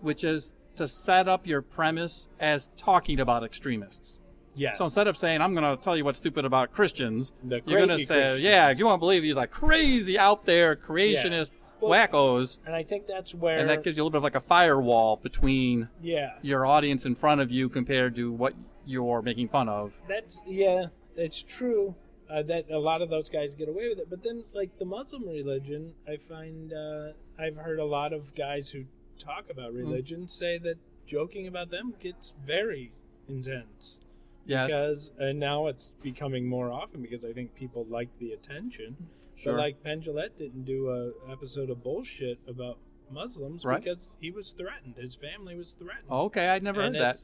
which 0.00 0.24
is 0.24 0.52
to 0.76 0.88
set 0.88 1.28
up 1.28 1.46
your 1.46 1.62
premise 1.62 2.28
as 2.40 2.70
talking 2.76 3.20
about 3.20 3.44
extremists. 3.44 4.18
Yes. 4.54 4.78
So 4.78 4.84
instead 4.84 5.06
of 5.06 5.16
saying, 5.16 5.40
I'm 5.40 5.54
going 5.54 5.76
to 5.76 5.82
tell 5.82 5.96
you 5.96 6.04
what's 6.04 6.18
stupid 6.18 6.44
about 6.44 6.72
Christians, 6.72 7.32
you're 7.48 7.60
going 7.60 7.88
to 7.88 7.94
say, 7.94 8.04
Christians. 8.06 8.40
yeah, 8.40 8.70
you 8.70 8.84
won't 8.84 9.00
believe 9.00 9.22
these 9.22 9.34
like 9.36 9.50
crazy 9.50 10.18
out 10.18 10.44
there 10.44 10.76
creationist 10.76 11.52
Well- 11.52 11.61
wackos. 11.88 12.58
and 12.66 12.74
I 12.74 12.82
think 12.82 13.06
that's 13.06 13.34
where 13.34 13.58
And 13.58 13.68
that 13.68 13.82
gives 13.82 13.96
you 13.96 14.02
a 14.02 14.04
little 14.04 14.12
bit 14.12 14.18
of 14.18 14.24
like 14.24 14.34
a 14.34 14.40
firewall 14.40 15.16
between 15.16 15.88
yeah, 16.00 16.34
your 16.42 16.66
audience 16.66 17.04
in 17.04 17.14
front 17.14 17.40
of 17.40 17.50
you 17.50 17.68
compared 17.68 18.14
to 18.16 18.32
what 18.32 18.54
you're 18.84 19.22
making 19.22 19.48
fun 19.48 19.68
of. 19.68 20.00
that's 20.08 20.42
yeah, 20.46 20.86
it's 21.16 21.42
true 21.42 21.94
uh, 22.32 22.42
that 22.42 22.70
a 22.70 22.78
lot 22.78 23.02
of 23.02 23.10
those 23.10 23.28
guys 23.28 23.54
get 23.54 23.68
away 23.68 23.88
with 23.88 23.98
it. 23.98 24.08
But 24.08 24.22
then, 24.22 24.44
like 24.52 24.78
the 24.78 24.84
Muslim 24.86 25.28
religion, 25.28 25.92
I 26.08 26.16
find 26.16 26.72
uh, 26.72 27.12
I've 27.38 27.56
heard 27.56 27.78
a 27.78 27.84
lot 27.84 28.12
of 28.12 28.34
guys 28.34 28.70
who 28.70 28.84
talk 29.18 29.50
about 29.50 29.72
religion 29.74 30.28
say 30.28 30.58
that 30.58 30.78
joking 31.06 31.46
about 31.46 31.70
them 31.70 31.94
gets 32.00 32.32
very 32.44 32.92
intense. 33.28 34.00
Yes. 34.44 34.66
because 34.66 35.10
and 35.18 35.38
now 35.38 35.68
it's 35.68 35.92
becoming 36.02 36.48
more 36.48 36.72
often 36.72 37.00
because 37.00 37.24
I 37.24 37.32
think 37.32 37.54
people 37.54 37.86
like 37.88 38.18
the 38.18 38.32
attention. 38.32 38.96
Sure. 39.34 39.54
But 39.54 39.58
like 39.60 39.82
Penn 39.82 40.00
Jillette 40.02 40.36
didn't 40.36 40.64
do 40.64 40.90
a 40.90 41.30
episode 41.30 41.70
of 41.70 41.82
bullshit 41.82 42.38
about 42.46 42.78
Muslims 43.10 43.64
Right. 43.64 43.82
because 43.82 44.10
he 44.20 44.30
was 44.30 44.52
threatened. 44.52 44.96
His 44.96 45.14
family 45.14 45.54
was 45.56 45.72
threatened. 45.72 46.10
okay, 46.10 46.48
I'd 46.48 46.62
never 46.62 46.80
and 46.80 46.94
heard 46.96 47.04
that. 47.04 47.18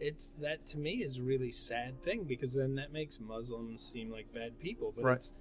it's, 0.00 0.28
that 0.40 0.66
to 0.68 0.78
me 0.78 1.02
is 1.02 1.18
a 1.18 1.22
really 1.22 1.50
sad 1.50 2.02
thing 2.02 2.24
because 2.24 2.54
then 2.54 2.74
that 2.76 2.92
makes 2.92 3.18
Muslims 3.20 3.82
seem 3.82 4.10
like 4.10 4.32
bad 4.32 4.58
people, 4.60 4.92
but 4.94 5.04
Right. 5.04 5.16
it's 5.16 5.32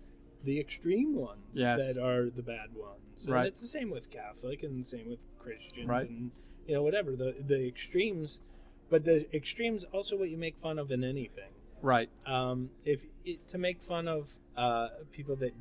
the 0.43 0.60
extreme 0.60 1.15
ones 1.15 1.41
Yes. 1.54 1.80
that 1.86 2.02
are 2.02 2.30
the 2.30 2.41
bad 2.43 2.74
ones. 2.76 3.26
And 3.26 3.34
Right. 3.34 3.48
it's 3.48 3.62
the 3.62 3.67
same 3.67 3.89
with 3.89 4.10
Catholic 4.10 4.63
and 4.63 4.80
the 4.84 4.88
same 4.88 5.08
with 5.10 5.20
Christians 5.39 5.88
Right. 5.88 6.08
and 6.10 6.32
you 6.67 6.74
know 6.76 6.84
whatever 6.84 7.15
the 7.15 7.36
the 7.46 7.65
extremes. 7.67 8.41
But 8.89 9.04
the 9.04 9.34
extremes 9.36 9.84
also 9.86 10.15
what 10.17 10.30
you 10.30 10.38
make 10.38 10.58
fun 10.58 10.80
of 10.80 10.91
in 10.91 11.04
anything 11.04 11.52
Right. 11.82 12.10
um, 12.26 12.70
if 12.86 13.04
it, 13.26 13.46
to 13.50 13.58
make 13.58 13.82
fun 13.82 14.08
of 14.08 14.38
uh, 14.56 14.89
people 15.12 15.36
that 15.38 15.54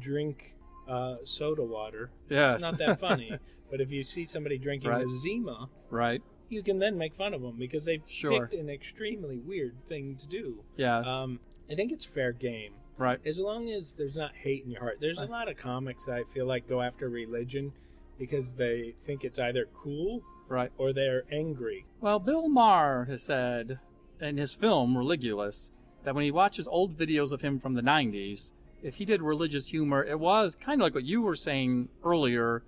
drink 0.00 0.54
uh, 0.88 1.16
soda 1.24 1.62
water, 1.62 2.10
Yeah, 2.28 2.54
it's 2.54 2.62
not 2.62 2.78
that 2.78 3.00
funny. 3.00 3.38
but 3.70 3.80
if 3.80 3.90
you 3.90 4.02
see 4.04 4.24
somebody 4.24 4.56
drinking 4.58 4.90
Right. 4.90 5.04
a 5.04 5.08
Zima, 5.08 5.68
Right. 5.90 6.22
you 6.48 6.62
can 6.62 6.78
then 6.78 6.96
make 6.96 7.14
fun 7.16 7.34
of 7.34 7.42
them 7.42 7.56
because 7.58 7.84
they've 7.84 8.02
Sure. 8.06 8.32
picked 8.46 8.54
an 8.54 8.70
extremely 8.70 9.38
weird 9.38 9.84
thing 9.86 10.16
to 10.16 10.26
do. 10.28 10.62
Yes. 10.76 11.06
Um, 11.06 11.40
I 11.70 11.74
think 11.74 11.90
it's 11.92 12.04
fair 12.04 12.32
game. 12.32 12.74
right. 12.98 13.20
As 13.26 13.38
long 13.40 13.68
as 13.68 13.92
there's 13.94 14.16
not 14.16 14.34
hate 14.36 14.64
in 14.64 14.70
your 14.70 14.80
heart. 14.80 14.98
There's 15.00 15.18
a 15.18 15.26
lot 15.26 15.48
of 15.50 15.56
comics 15.58 16.08
I 16.08 16.22
feel 16.24 16.46
like 16.46 16.66
go 16.68 16.80
after 16.80 17.08
religion 17.10 17.72
because 18.18 18.54
they 18.54 18.94
think 19.02 19.22
it's 19.24 19.38
either 19.38 19.66
cool 19.74 20.22
Right. 20.48 20.70
or 20.78 20.92
they're 20.94 21.24
angry. 21.30 21.84
Well, 22.00 22.18
Bill 22.20 22.48
Maher 22.48 23.04
has 23.06 23.22
said 23.22 23.80
in 24.20 24.38
his 24.38 24.54
film 24.54 24.96
Religulous 24.96 25.68
that 26.04 26.14
when 26.14 26.24
he 26.24 26.30
watches 26.30 26.66
old 26.68 26.96
videos 26.96 27.32
of 27.32 27.42
him 27.42 27.58
from 27.58 27.74
the 27.74 27.82
90s, 27.82 28.52
if 28.82 28.96
he 28.96 29.04
did 29.04 29.22
religious 29.22 29.68
humor, 29.68 30.04
it 30.04 30.18
was 30.18 30.56
kind 30.56 30.80
of 30.80 30.84
like 30.84 30.94
what 30.94 31.04
you 31.04 31.22
were 31.22 31.36
saying 31.36 31.88
earlier, 32.04 32.62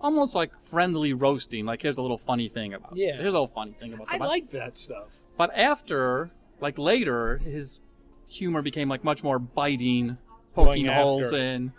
almost 0.00 0.34
like 0.34 0.58
friendly 0.60 1.12
roasting. 1.12 1.66
Like, 1.66 1.82
here's 1.82 1.96
a 1.96 2.02
little 2.02 2.18
funny 2.18 2.48
thing 2.48 2.74
about 2.74 2.96
Yeah. 2.96 3.14
Here's 3.14 3.28
a 3.28 3.38
little 3.38 3.48
funny 3.48 3.72
thing 3.72 3.92
about 3.92 4.08
I 4.10 4.18
like 4.18 4.50
that 4.50 4.78
stuff. 4.78 5.16
But 5.36 5.56
after, 5.56 6.30
like 6.60 6.78
later, 6.78 7.38
his 7.38 7.80
humor 8.28 8.62
became 8.62 8.88
like 8.88 9.04
much 9.04 9.24
more 9.24 9.38
biting, 9.38 10.18
poking 10.54 10.86
Going 10.86 10.96
holes 10.96 11.24
after. 11.26 11.36
in. 11.36 11.72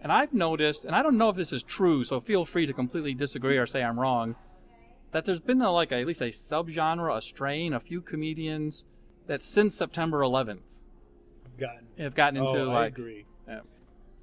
And 0.00 0.12
I've 0.12 0.32
noticed, 0.32 0.84
and 0.84 0.94
I 0.94 1.02
don't 1.02 1.18
know 1.18 1.30
if 1.30 1.36
this 1.36 1.52
is 1.52 1.62
true, 1.62 2.04
so 2.04 2.20
feel 2.20 2.44
free 2.44 2.66
to 2.66 2.72
completely 2.72 3.14
disagree 3.14 3.58
or 3.58 3.66
say 3.66 3.82
I'm 3.82 3.98
wrong, 3.98 4.36
that 5.12 5.24
there's 5.24 5.40
been 5.40 5.60
a, 5.62 5.72
like 5.72 5.90
a, 5.90 5.96
at 5.96 6.06
least 6.06 6.20
a 6.20 6.26
subgenre, 6.26 7.16
a 7.16 7.20
strain, 7.20 7.72
a 7.72 7.80
few 7.80 8.00
comedians 8.00 8.84
that 9.26 9.42
since 9.42 9.74
September 9.74 10.20
11th 10.20 10.82
I've 10.84 10.85
gotten. 11.56 11.86
have 11.98 12.14
gotten 12.14 12.36
into 12.38 12.58
oh, 12.64 12.72
I 12.72 12.86
agree. 12.86 13.24
Yeah. 13.48 13.60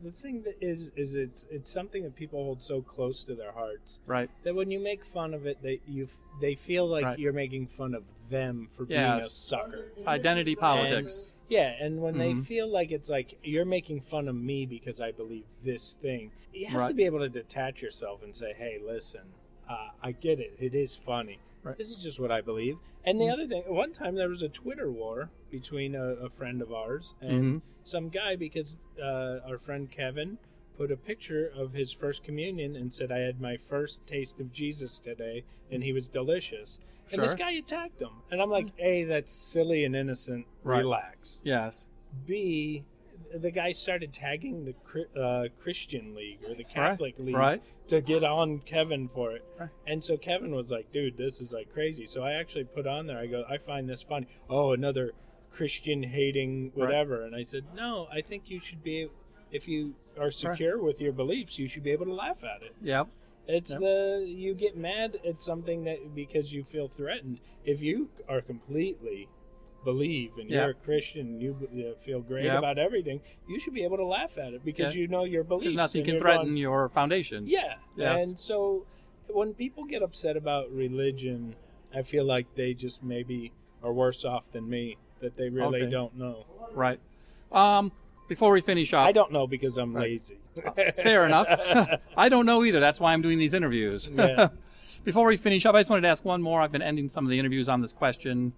The 0.03 0.11
thing 0.11 0.43
that 0.43 0.55
is 0.59 0.91
is 0.97 1.15
it's 1.15 1.45
it's 1.49 1.69
something 1.71 2.03
that 2.03 2.13
people 2.15 2.43
hold 2.43 2.61
so 2.61 2.81
close 2.81 3.23
to 3.23 3.35
their 3.35 3.53
hearts 3.53 3.99
right, 4.05 4.29
that 4.43 4.53
when 4.53 4.69
you 4.69 4.77
make 4.79 5.05
fun 5.05 5.33
of 5.33 5.45
it, 5.45 5.57
they 5.61 5.79
you 5.87 6.07
they 6.41 6.55
feel 6.55 6.85
like 6.85 7.05
Right. 7.05 7.19
you're 7.19 7.31
making 7.31 7.67
fun 7.67 7.93
of 7.95 8.03
them 8.29 8.67
for 8.75 8.83
being 8.85 8.99
a 8.99 9.23
sucker. 9.29 9.85
identity 10.05 10.55
politics. 10.55 11.37
Yeah, 11.47 11.73
and 11.79 12.01
when 12.01 12.17
they 12.17 12.33
Mhm. 12.33 12.43
feel 12.45 12.67
like 12.67 12.91
it's 12.91 13.09
like 13.09 13.37
you're 13.43 13.63
making 13.65 14.01
fun 14.01 14.27
of 14.27 14.35
me 14.35 14.65
because 14.65 14.99
I 14.99 15.11
believe 15.11 15.45
this 15.63 15.93
thing, 15.93 16.31
you 16.51 16.65
have 16.65 16.87
to 16.89 16.93
be 16.93 17.05
able 17.05 17.19
to 17.19 17.29
detach 17.29 17.81
yourself 17.81 18.23
and 18.23 18.35
say, 18.35 18.53
"Hey, 18.53 18.79
listen, 18.83 19.21
uh, 19.69 19.89
I 20.01 20.11
get 20.11 20.39
it. 20.39 20.53
It 20.59 20.75
is 20.75 20.95
funny. 20.95 21.39
Right. 21.63 21.77
This 21.77 21.89
is 21.89 22.03
just 22.03 22.19
what 22.19 22.31
I 22.31 22.41
believe." 22.41 22.77
And 23.05 23.19
the 23.19 23.29
other 23.29 23.47
thing, 23.47 23.63
one 23.67 23.91
time 23.93 24.15
there 24.15 24.29
was 24.29 24.41
a 24.41 24.49
Twitter 24.49 24.91
war 24.91 25.29
between 25.49 25.95
a, 25.95 26.03
a 26.15 26.29
friend 26.29 26.61
of 26.61 26.71
ours 26.71 27.15
and 27.21 27.43
Mhm. 27.43 27.61
some 27.83 28.09
guy 28.09 28.35
because 28.35 28.77
uh, 29.01 29.39
our 29.45 29.57
friend 29.57 29.89
Kevin 29.91 30.37
put 30.77 30.91
a 30.91 30.97
picture 30.97 31.45
of 31.47 31.73
his 31.73 31.91
first 31.91 32.23
communion 32.23 32.75
and 32.75 32.93
said, 32.93 33.11
"I 33.11 33.19
had 33.19 33.39
my 33.41 33.57
first 33.57 34.05
taste 34.07 34.39
of 34.39 34.51
Jesus 34.51 34.99
today, 34.99 35.43
and 35.71 35.83
he 35.83 35.93
was 35.93 36.07
delicious." 36.07 36.79
Sure. 37.07 37.19
And 37.19 37.23
this 37.23 37.35
guy 37.35 37.51
attacked 37.51 38.01
him, 38.01 38.21
and 38.31 38.41
I'm 38.41 38.49
like, 38.49 38.69
"A, 38.79 39.03
that's 39.03 39.31
silly 39.31 39.83
and 39.83 39.95
innocent. 39.95 40.47
Right. 40.63 40.79
Relax." 40.79 41.41
yes, 41.43 41.87
B, 42.25 42.85
the 43.33 43.51
guy 43.51 43.71
started 43.71 44.13
tagging 44.13 44.65
the 44.65 45.19
uh, 45.19 45.47
Christian 45.59 46.15
League 46.15 46.39
or 46.47 46.53
the 46.53 46.63
Catholic 46.63 47.17
League 47.17 47.35
right. 47.35 47.61
to 47.87 48.01
get 48.01 48.23
on 48.23 48.59
Kevin 48.59 49.07
for 49.07 49.31
it. 49.31 49.43
Right. 49.59 49.69
And 49.87 50.03
so 50.03 50.17
Kevin 50.17 50.53
was 50.53 50.71
like, 50.71 50.91
dude, 50.91 51.17
this 51.17 51.41
is 51.41 51.51
like 51.51 51.73
crazy. 51.73 52.05
So 52.05 52.23
I 52.23 52.33
actually 52.33 52.65
put 52.65 52.85
on 52.85 53.07
there, 53.07 53.17
I 53.17 53.25
go, 53.27 53.43
I 53.49 53.57
find 53.57 53.89
this 53.89 54.03
funny. 54.03 54.27
Oh, 54.49 54.71
another 54.73 55.11
Christian 55.51 56.03
hating 56.03 56.71
whatever. 56.75 57.23
And 57.23 57.35
I 57.35 57.43
said, 57.43 57.65
no, 57.75 58.07
I 58.11 58.21
think 58.21 58.49
you 58.49 58.59
should 58.59 58.83
be, 58.83 59.09
if 59.51 59.67
you 59.67 59.95
are 60.19 60.31
secure 60.31 60.81
with 60.81 61.01
your 61.01 61.13
beliefs, 61.13 61.57
you 61.59 61.67
should 61.67 61.83
be 61.83 61.91
able 61.91 62.05
to 62.05 62.13
laugh 62.13 62.43
at 62.43 62.63
it. 62.63 62.75
Yep, 62.81 63.07
It's 63.47 63.71
Yep. 63.71 63.79
the, 63.79 64.25
you 64.27 64.53
get 64.53 64.77
mad 64.77 65.19
at 65.27 65.41
something 65.41 65.83
that 65.85 66.15
because 66.15 66.53
you 66.53 66.63
feel 66.63 66.87
threatened. 66.87 67.39
If 67.65 67.81
you 67.81 68.09
are 68.27 68.41
completely 68.41 69.27
believe 69.83 70.31
and 70.37 70.49
Yeah. 70.49 70.61
you're 70.61 70.69
a 70.71 70.73
Christian, 70.73 71.27
and 71.27 71.41
you 71.41 71.95
feel 71.99 72.21
great 72.21 72.47
about 72.47 72.77
everything, 72.77 73.21
you 73.47 73.59
should 73.59 73.73
be 73.73 73.83
able 73.83 73.97
to 73.97 74.05
laugh 74.05 74.37
at 74.37 74.53
it 74.53 74.63
because 74.65 74.95
Yeah. 74.95 75.01
you 75.01 75.07
know 75.07 75.23
your 75.23 75.43
beliefs. 75.43 75.75
nothing 75.75 76.03
can 76.05 76.19
threaten 76.19 76.45
going, 76.47 76.57
your 76.57 76.89
foundation. 76.89 77.45
yeah. 77.47 77.75
Yes. 77.97 78.23
And 78.23 78.39
so 78.39 78.85
when 79.27 79.53
people 79.53 79.85
get 79.85 80.01
upset 80.01 80.35
about 80.37 80.71
religion, 80.71 81.55
I 81.93 82.01
feel 82.01 82.25
like 82.25 82.47
they 82.55 82.73
just 82.73 83.03
maybe 83.03 83.51
are 83.83 83.93
worse 83.93 84.25
off 84.25 84.51
than 84.51 84.69
me 84.69 84.97
that 85.19 85.35
they 85.37 85.49
really 85.49 85.81
Okay. 85.83 85.91
don't 85.91 86.17
know. 86.17 86.45
Right. 86.73 86.99
Um, 87.51 87.91
before 88.27 88.51
we 88.51 88.61
finish 88.61 88.93
up, 88.93 89.05
I 89.05 89.11
don't 89.11 89.31
know 89.31 89.45
because 89.47 89.77
I'm 89.77 89.93
lazy. 89.93 90.39
fair 90.95 91.25
enough. 91.25 91.47
I 92.17 92.29
don't 92.29 92.45
know 92.45 92.63
either. 92.63 92.79
That's 92.79 92.99
why 92.99 93.13
I'm 93.13 93.21
doing 93.21 93.37
these 93.37 93.53
interviews. 93.53 94.09
Yeah. 94.13 94.49
Before 95.03 95.27
we 95.27 95.35
finish 95.35 95.65
up, 95.65 95.75
I 95.75 95.79
just 95.79 95.89
wanted 95.89 96.03
to 96.03 96.07
ask 96.07 96.23
one 96.23 96.41
more. 96.41 96.61
I've 96.61 96.71
been 96.71 96.81
ending 96.81 97.09
some 97.09 97.25
of 97.25 97.29
the 97.29 97.37
interviews 97.37 97.67
on 97.67 97.81
this 97.81 97.91
question. 97.91 98.53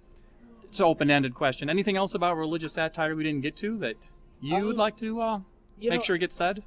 It's 0.75 0.81
an 0.81 0.87
open-ended 0.87 1.33
question. 1.33 1.69
Anything 1.69 1.95
else 1.95 2.13
about 2.15 2.35
religious 2.35 2.73
satire 2.73 3.15
we 3.15 3.23
didn't 3.23 3.39
get 3.39 3.55
to 3.57 3.77
that 3.77 4.09
you 4.41 4.55
would 4.65 4.71
Um, 4.75 4.77
like 4.77 4.97
to 4.97 5.21
uh, 5.21 5.39
make 5.79 5.89
know- 5.89 6.01
sure 6.03 6.17
gets 6.17 6.35
said? 6.35 6.65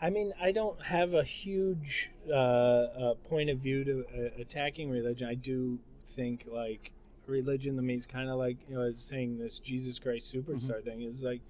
I 0.00 0.08
mean, 0.08 0.32
I 0.40 0.50
don't 0.50 0.80
have 0.80 1.12
a 1.12 1.22
huge 1.22 2.10
uh, 2.26 2.32
uh, 2.32 3.14
point 3.28 3.50
of 3.50 3.58
view 3.58 3.84
to 3.84 4.06
uh, 4.06 4.40
attacking 4.40 4.88
religion. 4.88 5.28
I 5.28 5.34
do 5.34 5.78
think 6.06 6.46
like 6.50 6.92
religion 7.26 7.76
to 7.76 7.82
me 7.82 7.96
is 7.96 8.06
kind 8.06 8.30
of 8.30 8.36
like 8.38 8.56
you 8.66 8.76
know 8.76 8.90
saying 8.94 9.36
this 9.36 9.58
Jesus 9.58 9.98
Christ 9.98 10.32
superstar 10.34 10.78
Mm-hmm. 10.78 10.88
thing 10.88 11.02
is 11.02 11.22
like 11.22 11.42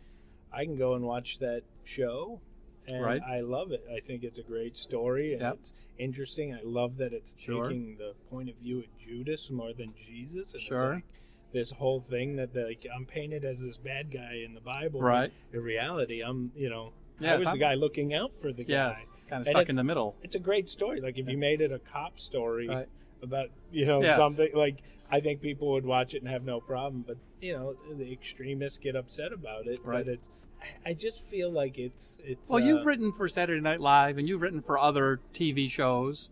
I 0.53 0.65
can 0.65 0.75
go 0.75 0.95
and 0.95 1.05
watch 1.05 1.39
that 1.39 1.63
show. 1.85 2.41
And 2.89 3.05
Right. 3.05 3.23
I 3.23 3.41
love 3.43 3.71
it. 3.71 3.85
I 3.89 4.01
think 4.01 4.25
it's 4.25 4.41
a 4.41 4.43
great 4.43 4.77
story 4.77 5.33
and 5.35 5.43
Yep. 5.43 5.55
it's 5.61 5.73
interesting. 5.97 6.53
I 6.53 6.63
love 6.65 6.97
that 6.97 7.13
it's 7.13 7.37
Sure. 7.39 7.69
taking 7.69 7.99
the 7.99 8.15
point 8.29 8.49
of 8.51 8.57
view 8.57 8.81
of 8.81 8.99
Judas 8.99 9.49
more 9.49 9.73
than 9.73 9.95
Jesus. 9.95 10.53
And 10.55 10.61
Sure. 10.63 10.95
like 10.95 11.05
this 11.53 11.71
whole 11.71 12.01
thing 12.01 12.37
that 12.37 12.55
like 12.57 12.87
I'm 12.95 13.05
painted 13.07 13.45
as 13.45 13.65
this 13.65 13.77
bad 13.77 14.11
guy 14.11 14.43
in 14.45 14.55
the 14.55 14.61
Bible. 14.61 15.01
Right. 15.01 15.33
In 15.53 15.61
reality, 15.61 16.23
I'm 16.23 16.53
you 16.57 16.71
know 16.71 16.93
I 17.21 17.37
was 17.37 17.53
the 17.53 17.59
guy 17.59 17.75
looking 17.75 18.15
out 18.15 18.35
for 18.35 18.53
the 18.53 18.65
guy. 18.65 18.73
Yes, 18.73 19.13
kind 19.29 19.43
of 19.43 19.47
And 19.49 19.57
stuck 19.57 19.69
in 19.69 19.77
the 19.77 19.85
middle. 19.85 20.17
It's 20.23 20.35
a 20.35 20.41
great 20.41 20.69
story. 20.69 21.01
Like 21.01 21.19
if 21.19 21.29
you 21.29 21.37
made 21.39 21.61
it 21.61 21.71
a 21.73 21.79
cop 21.79 22.19
story 22.19 22.69
Right. 22.69 22.89
about 23.23 23.51
you 23.71 23.87
know 23.87 24.03
Yes. 24.03 24.17
something 24.17 24.49
like 24.55 24.83
I 25.11 25.21
think 25.21 25.41
people 25.43 25.71
would 25.73 25.85
watch 25.85 26.15
it 26.15 26.23
and 26.23 26.31
have 26.31 26.43
no 26.45 26.61
problem. 26.61 27.05
But 27.07 27.19
you 27.41 27.53
know 27.53 27.77
the 27.97 28.11
extremists 28.13 28.79
get 28.79 28.97
upset 28.97 29.33
about 29.33 29.67
it. 29.67 29.79
Right. 29.85 30.05
But 30.05 30.13
it's 30.13 30.29
I- 30.61 30.91
I 30.91 30.95
just 30.95 31.23
feel 31.25 31.51
like 31.51 31.77
it's 31.79 32.19
it's. 32.25 32.49
Well, 32.49 32.63
uh, 32.63 32.67
you've 32.67 32.87
written 32.87 33.13
for 33.13 33.29
Saturday 33.29 33.61
Night 33.61 33.81
Live 33.81 34.17
and 34.17 34.29
you've 34.29 34.41
written 34.43 34.63
for 34.63 34.79
other 34.79 35.21
TV 35.35 35.69
shows. 35.69 36.29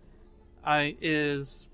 I 0.65 0.97
is 1.01 1.69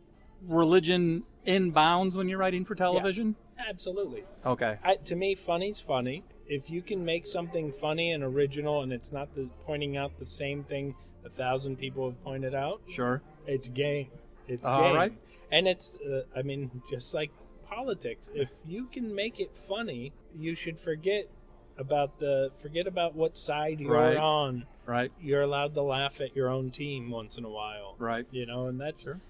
religion 0.46 1.24
in 1.46 1.70
bounds 1.70 2.16
when 2.16 2.28
you're 2.28 2.38
writing 2.38 2.64
for 2.64 2.74
television? 2.74 3.36
absolutely. 3.68 4.22
Okay. 4.44 4.78
I, 4.84 4.96
to 4.96 5.16
me, 5.16 5.34
funny's 5.34 5.80
funny. 5.80 6.24
If 6.46 6.68
you 6.70 6.82
can 6.82 7.04
make 7.04 7.26
something 7.26 7.72
funny 7.72 8.12
and 8.12 8.22
original, 8.22 8.82
and 8.82 8.92
it's 8.92 9.10
not 9.12 9.34
the 9.34 9.48
pointing 9.64 9.96
out 9.96 10.18
the 10.18 10.26
same 10.26 10.62
thing 10.64 10.94
a 11.24 11.28
thousand 11.30 11.76
people 11.76 12.04
have 12.08 12.22
pointed 12.22 12.54
out, 12.54 12.82
Sure. 12.88 13.22
it's 13.46 13.68
game. 13.68 14.08
It's 14.46 14.66
All 14.66 14.82
game. 14.82 14.94
right. 14.94 15.12
And 15.50 15.66
it's, 15.66 15.96
uh, 15.96 16.22
I 16.36 16.42
mean, 16.42 16.82
just 16.90 17.14
like 17.14 17.30
politics. 17.64 18.28
If 18.34 18.50
you 18.64 18.86
can 18.86 19.12
make 19.14 19.40
it 19.40 19.56
funny, 19.56 20.12
you 20.34 20.54
should 20.54 20.78
forget 20.78 21.28
about 21.78 22.18
the 22.20 22.52
forget 22.58 22.86
about 22.86 23.14
what 23.16 23.36
side 23.36 23.80
you're 23.80 23.92
Right. 23.92 24.16
on. 24.16 24.66
Right. 24.86 25.10
You're 25.20 25.42
allowed 25.42 25.74
to 25.74 25.82
laugh 25.82 26.20
at 26.20 26.36
your 26.36 26.48
own 26.48 26.70
team 26.70 27.10
once 27.10 27.36
in 27.38 27.44
a 27.44 27.50
while. 27.50 27.96
Right. 27.98 28.26
You 28.30 28.46
know, 28.46 28.66
and 28.68 28.80
that's 28.80 29.02
Sure. 29.02 29.20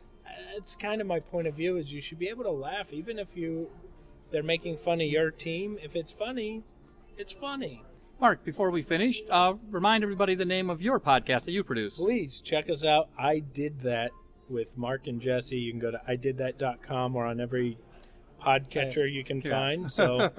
That's 0.54 0.74
kind 0.76 1.00
of 1.00 1.06
my 1.06 1.20
point 1.20 1.46
of 1.46 1.54
view. 1.54 1.76
Is 1.76 1.92
you 1.92 2.00
should 2.00 2.18
be 2.18 2.28
able 2.28 2.44
to 2.44 2.50
laugh 2.50 2.92
even 2.92 3.18
if 3.18 3.36
you 3.36 3.70
they're 4.30 4.42
making 4.42 4.78
fun 4.78 5.00
of 5.00 5.06
your 5.06 5.30
team. 5.30 5.78
If 5.82 5.94
it's 5.96 6.12
funny, 6.12 6.62
it's 7.16 7.32
funny. 7.32 7.84
Mark, 8.20 8.44
before 8.44 8.70
we 8.70 8.80
finish, 8.82 9.20
uh, 9.30 9.54
remind 9.70 10.02
everybody 10.02 10.34
the 10.34 10.44
name 10.46 10.70
of 10.70 10.80
your 10.80 10.98
podcast 10.98 11.44
that 11.44 11.52
you 11.52 11.62
produce. 11.62 11.98
please 11.98 12.40
check 12.40 12.70
us 12.70 12.82
out. 12.82 13.08
I 13.18 13.40
did 13.40 13.80
that 13.82 14.10
with 14.48 14.78
Mark 14.78 15.06
and 15.06 15.20
Jesse. 15.20 15.58
You 15.58 15.70
can 15.72 15.80
go 15.80 15.90
to 15.90 16.00
i 16.08 16.16
did 16.16 16.38
ididthat.com 16.38 17.14
or 17.14 17.26
on 17.26 17.40
every 17.40 17.76
podcatcher 18.42 19.10
you 19.12 19.22
can 19.22 19.42
Yeah. 19.42 19.50
find. 19.50 19.92
So 19.92 20.30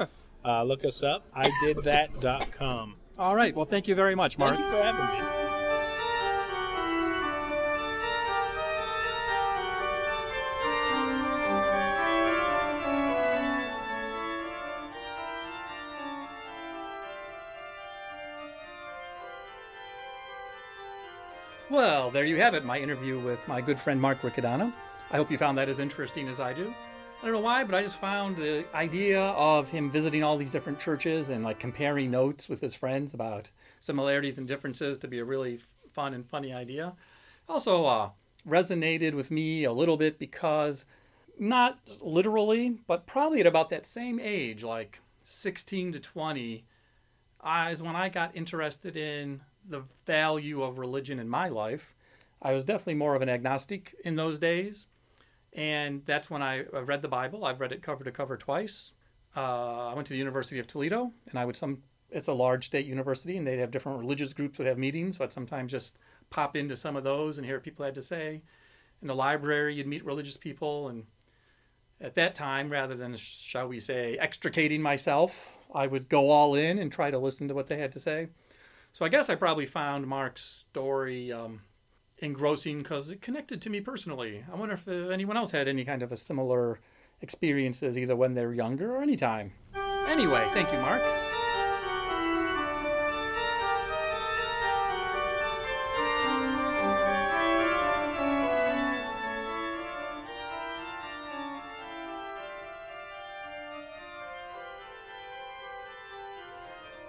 uh, 0.43 0.63
look 0.63 0.85
us 0.85 1.03
up. 1.03 1.25
i 1.35 1.51
did 1.61 1.77
ididthat.com. 1.77 2.95
All 3.19 3.35
right. 3.35 3.55
Well, 3.55 3.65
thank 3.65 3.87
you 3.87 3.95
very 3.95 4.15
much, 4.15 4.37
Mark. 4.37 4.55
Thank 4.55 4.65
you 4.65 4.71
for 4.71 4.83
having 4.83 5.19
me. 5.25 5.36
Well, 22.07 22.13
there 22.13 22.23
you 22.23 22.37
have 22.37 22.53
it, 22.53 22.63
my 22.63 22.79
interview 22.79 23.19
with 23.19 23.45
my 23.49 23.59
good 23.59 23.77
friend 23.77 23.99
Mark 23.99 24.21
Riccadonna. 24.21 24.71
I 25.11 25.17
hope 25.17 25.29
you 25.29 25.37
found 25.37 25.57
that 25.57 25.67
as 25.67 25.79
interesting 25.79 26.29
as 26.29 26.39
I 26.39 26.53
do. 26.53 26.73
I 27.21 27.25
don't 27.25 27.33
know 27.33 27.41
why, 27.41 27.65
but 27.65 27.75
I 27.75 27.83
just 27.83 27.99
found 27.99 28.37
the 28.37 28.63
idea 28.73 29.21
of 29.21 29.69
him 29.69 29.91
visiting 29.91 30.23
all 30.23 30.37
these 30.37 30.53
different 30.53 30.79
churches 30.79 31.27
and 31.27 31.43
like 31.43 31.59
comparing 31.59 32.09
notes 32.09 32.47
with 32.47 32.61
his 32.61 32.75
friends 32.75 33.13
about 33.13 33.49
similarities 33.81 34.37
and 34.37 34.47
differences 34.47 34.97
to 34.99 35.09
be 35.09 35.19
a 35.19 35.25
really 35.25 35.59
fun 35.91 36.13
and 36.13 36.25
funny 36.25 36.53
idea. 36.53 36.93
Also, 37.49 37.85
uh, 37.85 38.09
resonated 38.47 39.13
with 39.13 39.29
me 39.29 39.65
a 39.65 39.73
little 39.73 39.97
bit 39.97 40.17
because 40.17 40.85
not 41.37 41.77
literally, 41.99 42.77
but 42.87 43.05
probably 43.05 43.41
at 43.41 43.47
about 43.47 43.69
that 43.71 43.85
same 43.85 44.17
age, 44.17 44.63
like 44.63 45.01
16 45.25 45.91
to 45.91 45.99
20, 45.99 46.63
I, 47.41 47.71
is 47.71 47.81
when 47.81 47.97
I 47.97 48.07
got 48.07 48.33
interested 48.33 48.95
in 48.95 49.41
the 49.67 49.83
value 50.05 50.63
of 50.63 50.79
religion 50.79 51.19
in 51.19 51.27
my 51.27 51.49
life. 51.49 51.93
I 52.41 52.53
was 52.53 52.63
definitely 52.63 52.95
more 52.95 53.15
of 53.15 53.21
an 53.21 53.29
agnostic 53.29 53.95
in 54.03 54.15
those 54.15 54.39
days. 54.39 54.87
And 55.53 56.05
that's 56.05 56.29
when 56.29 56.43
I 56.43 56.65
read 56.65 57.01
the 57.01 57.07
Bible. 57.07 57.45
I've 57.45 57.59
read 57.59 57.71
it 57.71 57.81
cover 57.81 58.03
to 58.03 58.11
cover 58.11 58.37
twice. 58.37 58.93
Uh, 59.35 59.89
I 59.89 59.93
went 59.93 60.07
to 60.07 60.13
the 60.13 60.19
University 60.19 60.59
of 60.59 60.67
Toledo, 60.67 61.11
and 61.29 61.39
I 61.39 61.45
would 61.45 61.57
some. 61.57 61.79
It's 62.09 62.27
a 62.27 62.33
large 62.33 62.65
state 62.65 62.85
university, 62.85 63.35
and 63.37 63.45
they'd 63.45 63.59
have 63.59 63.71
different 63.71 63.99
religious 63.99 64.33
groups 64.33 64.57
would 64.57 64.67
have 64.67 64.77
meetings. 64.77 65.17
So 65.17 65.23
I'd 65.23 65.33
sometimes 65.33 65.71
just 65.71 65.97
pop 66.29 66.55
into 66.55 66.77
some 66.77 66.95
of 66.95 67.03
those 67.03 67.37
and 67.37 67.45
hear 67.45 67.55
what 67.55 67.63
people 67.63 67.85
had 67.85 67.95
to 67.95 68.01
say. 68.01 68.41
In 69.01 69.07
the 69.07 69.15
library, 69.15 69.75
you'd 69.75 69.87
meet 69.87 70.05
religious 70.05 70.37
people, 70.37 70.87
and 70.87 71.05
at 71.99 72.15
that 72.15 72.35
time, 72.35 72.69
rather 72.69 72.95
than 72.95 73.15
shall 73.17 73.67
we 73.67 73.79
say 73.79 74.17
extricating 74.17 74.81
myself, 74.81 75.57
I 75.73 75.87
would 75.87 76.07
go 76.07 76.29
all 76.29 76.55
in 76.55 76.77
and 76.77 76.91
try 76.91 77.11
to 77.11 77.19
listen 77.19 77.47
to 77.47 77.55
what 77.55 77.67
they 77.67 77.77
had 77.77 77.91
to 77.93 77.99
say. 77.99 78.29
So 78.93 79.05
I 79.05 79.09
guess 79.09 79.29
I 79.29 79.35
probably 79.35 79.65
found 79.65 80.07
Mark's 80.07 80.43
story 80.43 81.31
um, 81.31 81.61
engrossing 82.19 82.79
because 82.79 83.11
it 83.11 83.21
connected 83.21 83.61
to 83.61 83.69
me 83.69 83.81
personally. 83.81 84.43
I 84.51 84.55
wonder 84.55 84.75
if 84.75 84.87
uh, 84.87 85.09
anyone 85.09 85.37
else 85.37 85.51
had 85.51 85.67
any 85.67 85.85
kind 85.85 86.01
of 86.01 86.11
a 86.11 86.17
similar 86.17 86.79
experiences, 87.21 87.97
either 87.97 88.15
when 88.15 88.33
they're 88.33 88.53
younger 88.53 88.95
or 88.95 89.01
anytime. 89.01 89.53
Anyway, 90.07 90.47
thank 90.53 90.71
you, 90.71 90.79
Mark. 90.79 91.01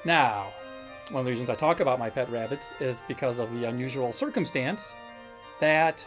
Now, 0.05 0.55
one 1.11 1.21
of 1.21 1.25
the 1.25 1.31
reasons 1.31 1.49
I 1.49 1.55
talk 1.55 1.81
about 1.81 1.99
my 1.99 2.11
pet 2.11 2.31
rabbits 2.31 2.75
is 2.81 3.01
because 3.09 3.39
of 3.39 3.53
the 3.55 3.65
unusual 3.65 4.13
circumstance 4.13 4.93
that 5.59 6.07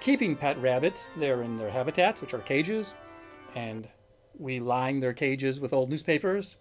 keeping 0.00 0.34
pet 0.34 0.58
rabbits, 0.58 1.10
they're 1.16 1.42
in 1.42 1.58
their 1.58 1.70
habitats, 1.70 2.22
which 2.22 2.32
are 2.32 2.38
cages, 2.38 2.94
and 3.54 3.88
we 4.38 4.58
line 4.58 5.00
their 5.00 5.12
cages 5.12 5.60
with 5.60 5.74
old 5.74 5.90
newspapers. 5.90 6.56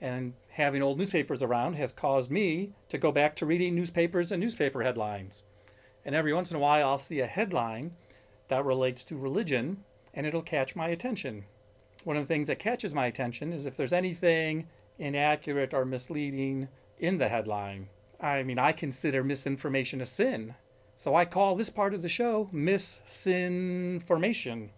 And 0.00 0.34
having 0.48 0.82
old 0.82 0.98
newspapers 0.98 1.44
around 1.44 1.74
has 1.74 1.92
caused 1.92 2.30
me 2.30 2.72
to 2.88 2.98
go 2.98 3.12
back 3.12 3.36
to 3.36 3.46
reading 3.46 3.76
newspapers 3.76 4.32
and 4.32 4.40
newspaper 4.40 4.82
headlines. 4.82 5.44
And 6.04 6.16
every 6.16 6.34
once 6.34 6.50
in 6.50 6.56
a 6.56 6.60
while, 6.60 6.88
I'll 6.88 6.98
see 6.98 7.20
a 7.20 7.26
headline 7.26 7.92
that 8.48 8.64
relates 8.64 9.04
to 9.04 9.16
religion, 9.16 9.84
and 10.12 10.26
it'll 10.26 10.42
catch 10.42 10.74
my 10.74 10.88
attention. 10.88 11.44
One 12.02 12.16
of 12.16 12.24
the 12.24 12.34
things 12.34 12.48
that 12.48 12.58
catches 12.58 12.92
my 12.92 13.06
attention 13.06 13.52
is 13.52 13.64
if 13.64 13.76
there's 13.76 13.92
anything 13.92 14.66
inaccurate 14.98 15.72
or 15.72 15.84
misleading 15.84 16.68
in 17.02 17.18
the 17.18 17.28
headline. 17.28 17.88
I 18.20 18.44
mean, 18.44 18.58
I 18.58 18.72
consider 18.72 19.24
misinformation 19.24 20.00
a 20.00 20.06
sin. 20.06 20.54
So 20.96 21.14
I 21.16 21.24
call 21.24 21.56
this 21.56 21.68
part 21.68 21.94
of 21.94 22.02
the 22.02 22.08
show 22.08 22.48
Missinformation 22.54 24.68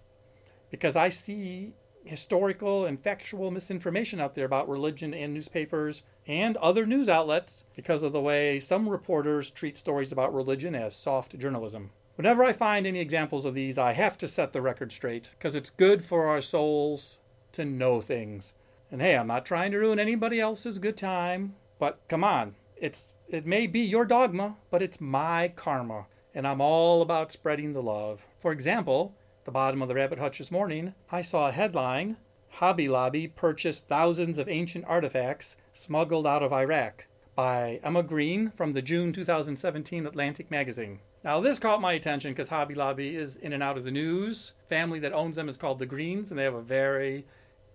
because 0.70 0.96
I 0.96 1.10
see 1.10 1.74
historical 2.04 2.87
and 2.87 2.98
factual 2.98 3.50
misinformation 3.50 4.20
out 4.20 4.34
there 4.34 4.46
about 4.46 4.68
religion 4.68 5.12
in 5.12 5.34
newspapers 5.34 6.02
and 6.26 6.56
other 6.56 6.87
news 6.87 7.10
outlets 7.10 7.64
because 7.76 8.02
of 8.02 8.12
the 8.12 8.20
way 8.20 8.58
some 8.58 8.88
reporters 8.88 9.50
treat 9.50 9.76
stories 9.76 10.10
about 10.10 10.34
religion 10.34 10.74
as 10.74 10.96
soft 10.96 11.38
journalism. 11.38 11.90
Whenever 12.16 12.42
I 12.42 12.54
find 12.54 12.87
any 12.87 13.00
examples 13.00 13.44
of 13.44 13.52
these, 13.54 13.76
I 13.76 13.92
have 13.92 14.16
to 14.18 14.28
set 14.28 14.54
the 14.54 14.62
record 14.62 14.92
straight 14.92 15.32
because 15.38 15.54
it's 15.54 15.70
good 15.70 16.02
for 16.02 16.26
our 16.26 16.40
souls 16.40 17.18
to 17.52 17.66
know 17.66 18.00
things. 18.00 18.54
And 18.90 19.02
hey, 19.02 19.16
I'm 19.16 19.26
not 19.26 19.44
trying 19.44 19.72
to 19.72 19.78
ruin 19.78 19.98
anybody 19.98 20.40
else's 20.40 20.78
good 20.78 20.96
time, 20.96 21.56
but 21.85 22.01
come 22.09 22.25
on. 22.25 22.55
It's 22.79 23.18
it 23.29 23.44
may 23.44 23.66
be 23.66 23.81
your 23.81 24.07
dogma, 24.07 24.57
but 24.70 24.81
it's 24.81 25.03
my 25.03 25.49
karma, 25.49 26.07
and 26.35 26.47
I'm 26.47 26.62
all 26.62 27.03
about 27.03 27.31
spreading 27.31 27.75
the 27.75 27.83
love. 27.83 28.27
For 28.40 28.53
example, 28.53 29.14
the 29.44 29.51
bottom 29.51 29.83
of 29.83 29.88
the 29.88 29.94
rabbit 29.94 30.18
hutch 30.18 30.38
this 30.38 30.51
morning, 30.51 30.94
I 31.12 31.20
saw 31.20 31.47
a 31.47 31.53
headline, 31.53 32.16
Hobby 32.53 32.88
Lobby 32.88 33.29
purchased 33.29 33.87
thousands 33.87 34.38
of 34.38 34.49
ancient 34.49 34.87
artifacts 34.87 35.59
smuggled 35.75 36.27
out 36.27 36.42
of 36.42 36.55
Iraq 36.55 37.05
by 37.35 37.81
Emma 37.85 38.03
Green 38.03 38.51
from 38.53 38.73
the 38.73 38.81
June 38.81 39.12
2017 39.12 40.07
Atlantic 40.07 40.51
magazine. 40.51 41.01
Now, 41.23 41.42
this 41.42 41.59
caught 41.59 41.83
my 41.83 41.92
attention 41.92 42.33
because 42.33 42.49
Hobby 42.49 42.75
Lobby 42.75 43.14
is 43.14 43.37
in 43.37 43.53
and 43.53 43.62
out 43.62 43.77
of 43.77 43.85
the 43.85 43.90
news. 43.90 44.55
Family 44.70 45.01
that 45.01 45.12
owns 45.12 45.37
them 45.37 45.51
is 45.51 45.59
called 45.59 45.81
the 45.81 45.85
Greens, 45.85 46.31
and 46.31 46.38
they 46.38 46.44
have 46.44 46.55
a 46.55 46.62
very 46.62 47.27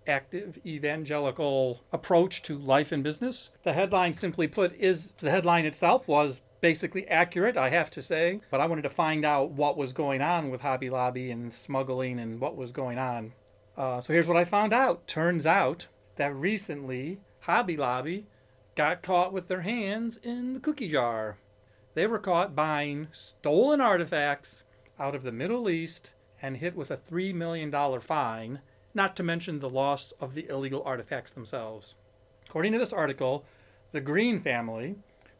active 0.06 0.58
evangelical 0.64 1.82
approach 1.92 2.42
to 2.42 2.58
life 2.58 2.92
and 2.92 3.04
business. 3.04 3.50
The 3.62 3.72
headline, 3.72 4.12
simply 4.12 4.48
put, 4.48 4.74
is 4.74 5.12
the 5.18 5.30
headline 5.30 5.66
itself 5.66 6.08
was 6.08 6.40
basically 6.60 7.06
accurate, 7.08 7.56
I 7.56 7.70
have 7.70 7.90
to 7.92 8.02
say, 8.02 8.40
but 8.50 8.60
I 8.60 8.66
wanted 8.66 8.82
to 8.82 8.90
find 8.90 9.24
out 9.24 9.50
what 9.50 9.76
was 9.76 9.92
going 9.92 10.20
on 10.20 10.50
with 10.50 10.60
Hobby 10.60 10.90
Lobby 10.90 11.30
and 11.30 11.52
smuggling 11.52 12.18
and 12.18 12.40
what 12.40 12.56
was 12.56 12.72
going 12.72 12.98
on. 12.98 13.32
Uh, 13.76 14.00
so 14.00 14.12
here's 14.12 14.26
what 14.26 14.36
I 14.36 14.44
found 14.44 14.72
out. 14.72 15.06
Turns 15.06 15.46
out 15.46 15.86
that 16.16 16.34
recently 16.34 17.20
Hobby 17.40 17.76
Lobby 17.76 18.26
got 18.74 19.02
caught 19.02 19.32
with 19.32 19.48
their 19.48 19.62
hands 19.62 20.18
in 20.22 20.52
the 20.52 20.60
cookie 20.60 20.88
jar. 20.88 21.38
They 21.94 22.06
were 22.06 22.18
caught 22.18 22.54
buying 22.54 23.08
stolen 23.12 23.80
artifacts 23.80 24.64
out 24.98 25.14
of 25.14 25.22
the 25.22 25.32
Middle 25.32 25.68
East 25.68 26.12
and 26.42 26.56
hit 26.56 26.76
with 26.76 26.90
a 26.90 26.96
$3 26.96 27.34
million 27.34 27.72
fine, 28.00 28.60
not 28.94 29.16
to 29.16 29.22
mention 29.22 29.58
the 29.58 29.68
loss 29.68 30.12
of 30.20 30.34
the 30.34 30.48
illegal 30.48 30.82
artifacts 30.84 31.32
themselves. 31.32 31.94
According 32.46 32.72
to 32.72 32.78
this 32.78 32.92
article, 32.92 33.44
the 33.92 34.00
Green 34.00 34.40
family, 34.40 34.96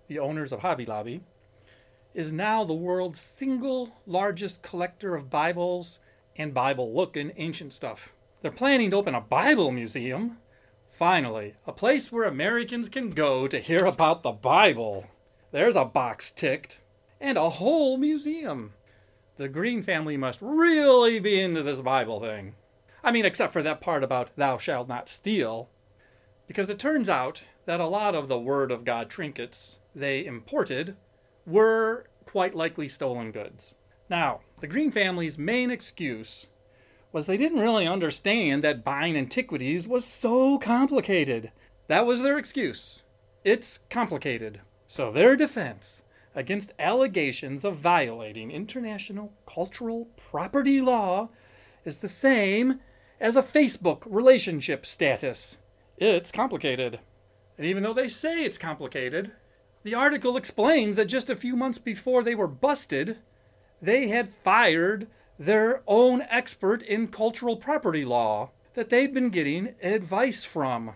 the 0.09 0.19
owners 0.19 0.53
of 0.53 0.61
Hobby 0.61 0.85
Lobby, 0.85 1.23
is 2.15 2.33
now 2.33 2.65
the 2.65 2.75
world's 2.75 3.21
single 3.21 3.95
largest 4.07 4.63
collector 4.63 5.15
of 5.15 5.31
Bibles 5.31 5.99
and 6.37 6.55
Bible 6.55 6.95
looking 6.95 7.33
ancient 7.37 7.73
stuff. 7.73 8.13
They're 8.43 8.51
planning 8.51 8.91
to 8.91 8.97
open 8.97 9.15
a 9.15 9.21
Bible 9.21 9.71
museum. 9.71 10.39
Finally, 10.89 11.55
a 11.67 11.73
place 11.73 12.11
where 12.11 12.25
Americans 12.25 12.89
can 12.89 13.11
go 13.11 13.47
to 13.47 13.59
hear 13.59 13.85
about 13.85 14.23
the 14.23 14.33
Bible. 14.33 15.07
There's 15.53 15.77
a 15.77 15.85
box 15.85 16.31
ticked. 16.31 16.81
And 17.21 17.37
a 17.37 17.51
whole 17.51 17.99
museum. 17.99 18.73
The 19.37 19.49
Green 19.49 19.83
family 19.83 20.17
must 20.17 20.41
really 20.41 21.21
be 21.21 21.41
into 21.41 21.63
this 21.63 21.81
Bible 21.81 22.21
thing. 22.21 22.55
I 23.03 23.13
mean, 23.13 23.25
except 23.25 23.53
for 23.53 23.63
that 23.63 23.81
part 23.81 24.05
about 24.05 24.37
thou 24.37 24.59
shalt 24.59 24.89
not 24.89 25.09
steal. 25.09 25.71
Because 26.47 26.69
it 26.69 26.79
turns 26.79 27.09
out 27.09 27.45
that 27.67 27.81
a 27.81 27.87
lot 27.87 28.15
of 28.15 28.29
the 28.29 28.39
Word 28.39 28.71
of 28.71 28.85
God 28.85 29.09
trinkets 29.09 29.79
they 29.95 30.25
imported 30.25 30.97
were 31.47 32.07
quite 32.25 32.55
likely 32.55 32.89
stolen 32.89 33.31
goods. 33.31 33.75
Now, 34.09 34.41
the 34.61 34.67
Green 34.67 34.91
family's 34.91 35.39
main 35.39 35.71
excuse 35.71 36.47
was 37.13 37.27
they 37.27 37.37
didn't 37.37 37.61
really 37.61 37.87
understand 37.87 38.63
that 38.63 38.85
buying 38.85 39.17
antiquities 39.17 39.87
was 39.87 40.05
so 40.05 40.59
complicated. 40.59 41.51
That 41.89 42.07
was 42.07 42.23
their 42.23 42.39
excuse. 42.39 43.03
It's 43.45 43.79
complicated. 43.89 44.61
So 44.87 45.11
their 45.11 45.37
defense 45.37 46.03
against 46.35 46.73
allegations 46.79 47.65
of 47.65 47.77
violating 47.77 48.51
international 48.51 49.33
cultural 49.47 50.09
property 50.17 50.81
law 50.81 51.31
is 51.85 51.99
the 51.99 52.09
same 52.09 52.81
as 53.21 53.37
a 53.37 53.43
Facebook 53.43 54.03
relationship 54.07 54.87
status. 54.87 55.59
It's 55.99 56.33
complicated. 56.33 57.01
And 57.59 57.67
even 57.67 57.83
though 57.83 57.93
they 57.93 58.09
say 58.09 58.43
it's 58.43 58.57
complicated, 58.57 59.33
the 59.83 59.95
article 59.95 60.37
explains 60.37 60.97
that 60.97 61.07
just 61.07 61.29
a 61.29 61.37
few 61.37 61.55
months 61.55 61.79
before 61.79 62.23
they 62.23 62.35
were 62.35 62.47
busted, 62.47 63.19
they 63.83 64.09
had 64.09 64.29
fired 64.29 65.09
their 65.39 65.83
own 65.87 66.23
expert 66.31 66.83
in 66.83 67.09
cultural 67.09 67.57
property 67.57 68.05
law 68.05 68.51
that 68.75 68.91
they'd 68.91 69.13
been 69.13 69.31
getting 69.31 69.75
advice 69.83 70.45
from 70.45 70.93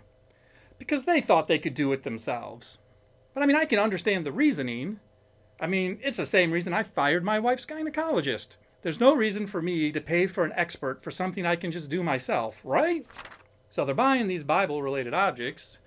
because 0.78 1.04
they 1.04 1.20
thought 1.20 1.48
they 1.48 1.58
could 1.58 1.74
do 1.74 1.92
it 1.92 2.02
themselves. 2.02 2.78
But 3.32 3.42
I 3.42 3.46
mean, 3.46 3.56
I 3.56 3.64
can 3.64 3.78
understand 3.78 4.24
the 4.24 4.32
reasoning. 4.32 5.00
I 5.60 5.66
mean, 5.66 5.98
it's 6.02 6.18
the 6.18 6.26
same 6.26 6.50
reason 6.50 6.72
I 6.72 6.82
fired 6.82 7.24
my 7.24 7.38
wife's 7.38 7.66
gynecologist. 7.66 8.56
There's 8.84 9.00
no 9.00 9.16
reason 9.16 9.48
for 9.48 9.60
me 9.60 9.90
to 9.90 10.00
pay 10.00 10.28
for 10.28 10.44
an 10.44 10.52
expert 10.54 11.02
for 11.02 11.10
something 11.10 11.44
I 11.44 11.56
can 11.56 11.72
just 11.72 11.90
do 11.90 12.04
myself, 12.04 12.60
right? 12.62 13.04
So 13.68 13.84
they're 13.84 13.96
buying 13.96 14.28
these 14.28 14.44
Bible 14.44 14.80
related 14.80 15.12
objects 15.12 15.80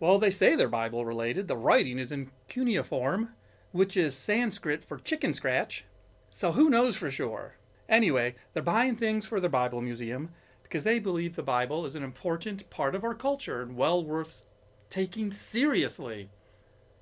well, 0.00 0.18
they 0.18 0.30
say 0.30 0.54
they're 0.54 0.68
Bible 0.68 1.06
related. 1.06 1.48
The 1.48 1.56
writing 1.56 1.98
is 1.98 2.12
in 2.12 2.30
cuneiform, 2.48 3.30
which 3.72 3.96
is 3.96 4.14
Sanskrit 4.14 4.84
for 4.84 4.98
chicken 4.98 5.32
scratch. 5.32 5.86
So 6.30 6.52
who 6.52 6.68
knows 6.68 6.96
for 6.96 7.10
sure? 7.10 7.56
Anyway, 7.88 8.34
they're 8.52 8.62
buying 8.62 8.96
things 8.96 9.24
for 9.24 9.40
their 9.40 9.48
Bible 9.48 9.80
museum 9.80 10.30
because 10.62 10.84
they 10.84 10.98
believe 10.98 11.36
the 11.36 11.42
Bible 11.42 11.86
is 11.86 11.94
an 11.94 12.02
important 12.02 12.68
part 12.70 12.94
of 12.94 13.04
our 13.04 13.14
culture 13.14 13.62
and 13.62 13.76
well 13.76 14.04
worth 14.04 14.44
taking 14.90 15.30
seriously. 15.30 16.28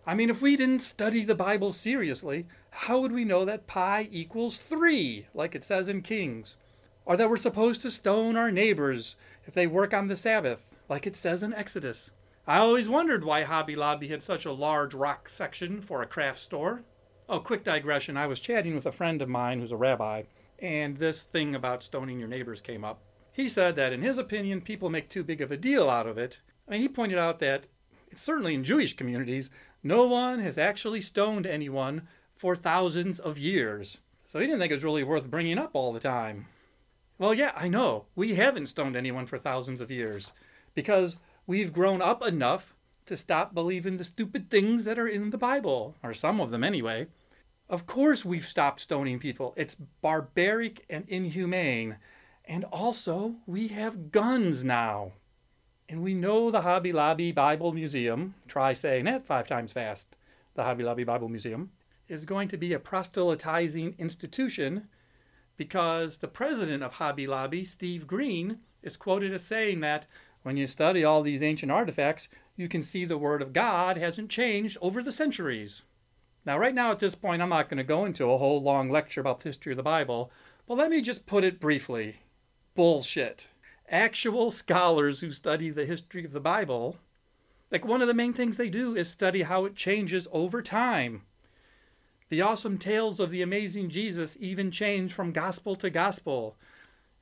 I 0.04 0.14
mean, 0.14 0.30
if 0.30 0.42
we 0.42 0.56
didn't 0.56 0.80
study 0.80 1.24
the 1.24 1.34
Bible 1.34 1.72
seriously, 1.72 2.46
how 2.70 2.98
would 2.98 3.12
we 3.12 3.24
know 3.24 3.44
that 3.44 3.68
pi 3.68 4.08
equals 4.10 4.58
3, 4.58 5.26
like 5.32 5.54
it 5.54 5.64
says 5.64 5.88
in 5.88 6.02
Kings? 6.02 6.56
Or 7.04 7.16
that 7.16 7.30
we're 7.30 7.36
supposed 7.36 7.82
to 7.82 7.90
stone 7.90 8.36
our 8.36 8.50
neighbors 8.50 9.16
if 9.46 9.54
they 9.54 9.66
work 9.66 9.94
on 9.94 10.08
the 10.08 10.16
Sabbath, 10.16 10.72
like 10.88 11.06
it 11.06 11.14
says 11.14 11.42
in 11.42 11.54
Exodus? 11.54 12.10
I 12.48 12.58
always 12.58 12.88
wondered 12.88 13.24
why 13.24 13.44
Hobby 13.44 13.76
Lobby 13.76 14.08
had 14.08 14.24
such 14.24 14.44
a 14.44 14.52
large 14.52 14.92
rock 14.92 15.28
section 15.28 15.80
for 15.80 16.02
a 16.02 16.06
craft 16.06 16.40
store. 16.40 16.82
Oh, 17.28 17.38
quick 17.38 17.62
digression. 17.62 18.16
I 18.16 18.26
was 18.26 18.40
chatting 18.40 18.74
with 18.74 18.86
a 18.86 18.92
friend 18.92 19.22
of 19.22 19.28
mine 19.28 19.60
who's 19.60 19.70
a 19.70 19.76
rabbi, 19.76 20.24
and 20.58 20.96
this 20.96 21.22
thing 21.22 21.54
about 21.54 21.84
stoning 21.84 22.18
your 22.18 22.28
neighbors 22.28 22.60
came 22.60 22.84
up. 22.84 23.00
He 23.32 23.46
said 23.46 23.76
that, 23.76 23.92
in 23.92 24.02
his 24.02 24.18
opinion, 24.18 24.60
people 24.60 24.90
make 24.90 25.08
too 25.08 25.22
big 25.22 25.40
of 25.40 25.52
a 25.52 25.56
deal 25.56 25.88
out 25.88 26.08
of 26.08 26.18
it. 26.18 26.40
I 26.68 26.72
mean, 26.72 26.80
he 26.80 26.88
pointed 26.88 27.18
out 27.18 27.38
that, 27.38 27.68
certainly 28.16 28.54
in 28.54 28.64
Jewish 28.64 28.96
communities, 28.96 29.48
no 29.82 30.06
one 30.06 30.40
has 30.40 30.58
actually 30.58 31.00
stoned 31.00 31.46
anyone 31.46 32.08
for 32.36 32.56
thousands 32.56 33.18
of 33.18 33.38
years. 33.38 33.98
So 34.26 34.38
he 34.38 34.46
didn't 34.46 34.60
think 34.60 34.70
it 34.70 34.76
was 34.76 34.84
really 34.84 35.04
worth 35.04 35.30
bringing 35.30 35.58
up 35.58 35.70
all 35.74 35.92
the 35.92 36.00
time. 36.00 36.46
Well, 37.18 37.34
yeah, 37.34 37.52
I 37.54 37.68
know. 37.68 38.06
We 38.14 38.34
haven't 38.34 38.66
stoned 38.66 38.96
anyone 38.96 39.26
for 39.26 39.38
thousands 39.38 39.80
of 39.80 39.90
years. 39.90 40.32
Because 40.74 41.18
we've 41.46 41.72
grown 41.72 42.00
up 42.00 42.22
enough 42.22 42.74
to 43.06 43.16
stop 43.16 43.54
believing 43.54 43.96
the 43.96 44.04
stupid 44.04 44.50
things 44.50 44.84
that 44.84 44.98
are 44.98 45.08
in 45.08 45.30
the 45.30 45.38
Bible, 45.38 45.96
or 46.02 46.14
some 46.14 46.40
of 46.40 46.50
them 46.50 46.64
anyway. 46.64 47.06
Of 47.68 47.86
course, 47.86 48.24
we've 48.24 48.46
stopped 48.46 48.80
stoning 48.80 49.18
people. 49.18 49.54
It's 49.56 49.74
barbaric 49.74 50.84
and 50.88 51.04
inhumane. 51.08 51.98
And 52.44 52.64
also, 52.64 53.36
we 53.46 53.68
have 53.68 54.10
guns 54.10 54.64
now. 54.64 55.12
And 55.92 56.02
we 56.02 56.14
know 56.14 56.50
the 56.50 56.62
Hobby 56.62 56.90
Lobby 56.90 57.32
Bible 57.32 57.70
Museum, 57.70 58.34
try 58.48 58.72
saying 58.72 59.04
that 59.04 59.26
five 59.26 59.46
times 59.46 59.74
fast, 59.74 60.16
the 60.54 60.64
Hobby 60.64 60.82
Lobby 60.82 61.04
Bible 61.04 61.28
Museum, 61.28 61.70
is 62.08 62.24
going 62.24 62.48
to 62.48 62.56
be 62.56 62.72
a 62.72 62.78
proselytizing 62.78 63.96
institution 63.98 64.88
because 65.58 66.16
the 66.16 66.28
president 66.28 66.82
of 66.82 66.94
Hobby 66.94 67.26
Lobby, 67.26 67.62
Steve 67.62 68.06
Green, 68.06 68.60
is 68.82 68.96
quoted 68.96 69.34
as 69.34 69.44
saying 69.44 69.80
that 69.80 70.06
when 70.44 70.56
you 70.56 70.66
study 70.66 71.04
all 71.04 71.20
these 71.20 71.42
ancient 71.42 71.70
artifacts, 71.70 72.26
you 72.56 72.70
can 72.70 72.80
see 72.80 73.04
the 73.04 73.18
Word 73.18 73.42
of 73.42 73.52
God 73.52 73.98
hasn't 73.98 74.30
changed 74.30 74.78
over 74.80 75.02
the 75.02 75.12
centuries. 75.12 75.82
Now, 76.46 76.56
right 76.56 76.74
now, 76.74 76.90
at 76.90 77.00
this 77.00 77.14
point, 77.14 77.42
I'm 77.42 77.50
not 77.50 77.68
going 77.68 77.76
to 77.76 77.84
go 77.84 78.06
into 78.06 78.32
a 78.32 78.38
whole 78.38 78.62
long 78.62 78.88
lecture 78.88 79.20
about 79.20 79.40
the 79.40 79.50
history 79.50 79.74
of 79.74 79.76
the 79.76 79.82
Bible, 79.82 80.32
but 80.66 80.78
let 80.78 80.88
me 80.88 81.02
just 81.02 81.26
put 81.26 81.44
it 81.44 81.60
briefly 81.60 82.20
bullshit. 82.74 83.48
Actual 83.92 84.50
scholars 84.50 85.20
who 85.20 85.30
study 85.30 85.68
the 85.68 85.84
history 85.84 86.24
of 86.24 86.32
the 86.32 86.40
Bible, 86.40 86.96
like 87.70 87.84
one 87.84 88.00
of 88.00 88.08
the 88.08 88.14
main 88.14 88.32
things 88.32 88.56
they 88.56 88.70
do 88.70 88.96
is 88.96 89.10
study 89.10 89.42
how 89.42 89.66
it 89.66 89.76
changes 89.76 90.26
over 90.32 90.62
time. 90.62 91.20
The 92.30 92.40
awesome 92.40 92.78
tales 92.78 93.20
of 93.20 93.30
the 93.30 93.42
amazing 93.42 93.90
Jesus 93.90 94.38
even 94.40 94.70
change 94.70 95.12
from 95.12 95.30
gospel 95.30 95.76
to 95.76 95.90
gospel. 95.90 96.56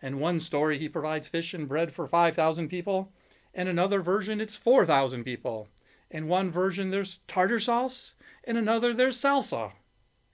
In 0.00 0.20
one 0.20 0.38
story, 0.38 0.78
he 0.78 0.88
provides 0.88 1.26
fish 1.26 1.52
and 1.52 1.66
bread 1.66 1.90
for 1.90 2.06
5,000 2.06 2.68
people. 2.68 3.10
In 3.52 3.66
another 3.66 4.00
version, 4.00 4.40
it's 4.40 4.54
4,000 4.54 5.24
people. 5.24 5.66
In 6.08 6.28
one 6.28 6.52
version, 6.52 6.90
there's 6.90 7.18
tartar 7.26 7.58
sauce. 7.58 8.14
In 8.44 8.56
another, 8.56 8.94
there's 8.94 9.20
salsa. 9.20 9.72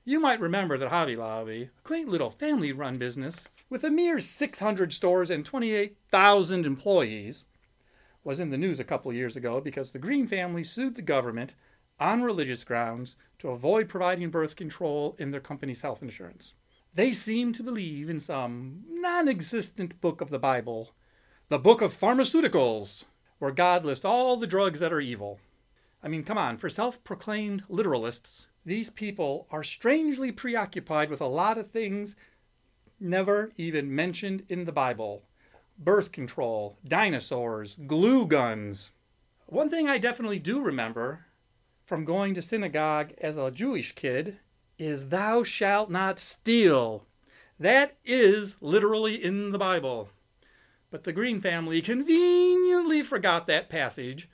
You 0.05 0.21
might 0.21 0.41
remember 0.41 0.77
that 0.77 0.91
Hobby 0.91 1.17
Lobby, 1.17 1.71
a 1.79 1.83
quaint 1.83 2.11
little 2.11 2.31
family 2.31 2.73
run 2.73 2.99
business 2.99 3.49
with 3.69 3.85
a 3.85 3.91
mere 3.91 4.21
600 4.21 4.93
stores 4.93 5.31
and 5.31 5.45
28,000 5.45 6.67
employees, 6.67 7.45
was 8.23 8.41
in 8.41 8.51
the 8.51 8.59
news 8.59 8.81
a 8.81 8.85
couple 8.85 9.11
of 9.11 9.17
years 9.17 9.37
ago 9.37 9.61
because 9.61 9.93
the 9.93 9.99
Green 9.99 10.27
family 10.27 10.65
sued 10.65 10.97
the 10.97 11.03
government 11.03 11.55
on 11.99 12.23
religious 12.23 12.65
grounds 12.65 13.17
to 13.39 13.51
avoid 13.51 13.89
providing 13.89 14.31
birth 14.31 14.57
control 14.57 15.15
in 15.19 15.31
their 15.31 15.41
company's 15.41 15.81
health 15.81 16.03
insurance. 16.03 16.53
They 16.93 17.13
seem 17.13 17.53
to 17.53 17.63
believe 17.63 18.11
in 18.11 18.21
some 18.21 18.85
non 18.89 19.29
existent 19.29 20.01
book 20.01 20.21
of 20.21 20.31
the 20.31 20.39
Bible, 20.39 20.93
the 21.49 21.59
book 21.59 21.83
of 21.83 21.99
pharmaceuticals, 21.99 23.05
where 23.39 23.53
God 23.53 23.85
lists 23.85 24.05
all 24.05 24.37
the 24.37 24.47
drugs 24.47 24.81
that 24.81 24.93
are 24.93 25.01
evil. 25.01 25.39
I 26.03 26.09
mean, 26.09 26.25
come 26.25 26.39
on, 26.39 26.57
for 26.57 26.69
self 26.69 27.03
proclaimed 27.05 27.65
literalists, 27.69 28.47
these 28.65 28.91
people 28.91 29.47
are 29.51 29.63
strangely 29.63 30.33
preoccupied 30.33 31.11
with 31.11 31.21
a 31.21 31.27
lot 31.27 31.59
of 31.59 31.71
things 31.71 32.17
never 33.01 33.53
even 33.57 33.95
mentioned 33.95 34.45
in 34.49 34.65
the 34.65 34.73
Bible. 34.73 35.23
birth 35.79 36.13
control, 36.13 36.79
dinosaurs, 36.87 37.77
glue 37.87 38.27
guns. 38.27 38.91
One 39.47 39.69
thing 39.69 39.89
I 39.89 39.99
definitely 39.99 40.39
do 40.39 40.61
remember 40.61 41.27
from 41.85 42.05
going 42.05 42.35
to 42.35 42.43
synagogue 42.43 43.13
as 43.21 43.37
a 43.37 43.51
Jewish 43.51 43.93
kid 43.93 44.39
is 44.79 45.09
thou 45.09 45.43
shalt 45.43 45.91
not 45.91 46.19
steal. 46.19 47.07
That 47.59 47.97
is 48.05 48.57
literally 48.61 49.23
in 49.23 49.53
the 49.53 49.59
Bible. 49.59 50.11
But 50.91 51.05
the 51.05 51.13
Green 51.13 51.41
family 51.41 51.81
conveniently 51.81 53.03
forgot 53.03 53.47
that 53.47 53.69
passage 53.69 54.29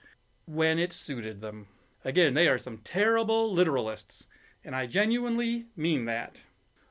when 0.47 0.79
it 0.79 0.93
suited 0.93 1.41
them. 1.41 1.67
Again, 2.05 2.35
they 2.35 2.49
are 2.49 2.59
some 2.59 2.79
terrible 2.79 3.55
literalists, 3.55 4.27
and 4.65 4.75
I 4.75 4.87
genuinely 4.87 5.67
mean 5.77 6.05
that. 6.07 6.43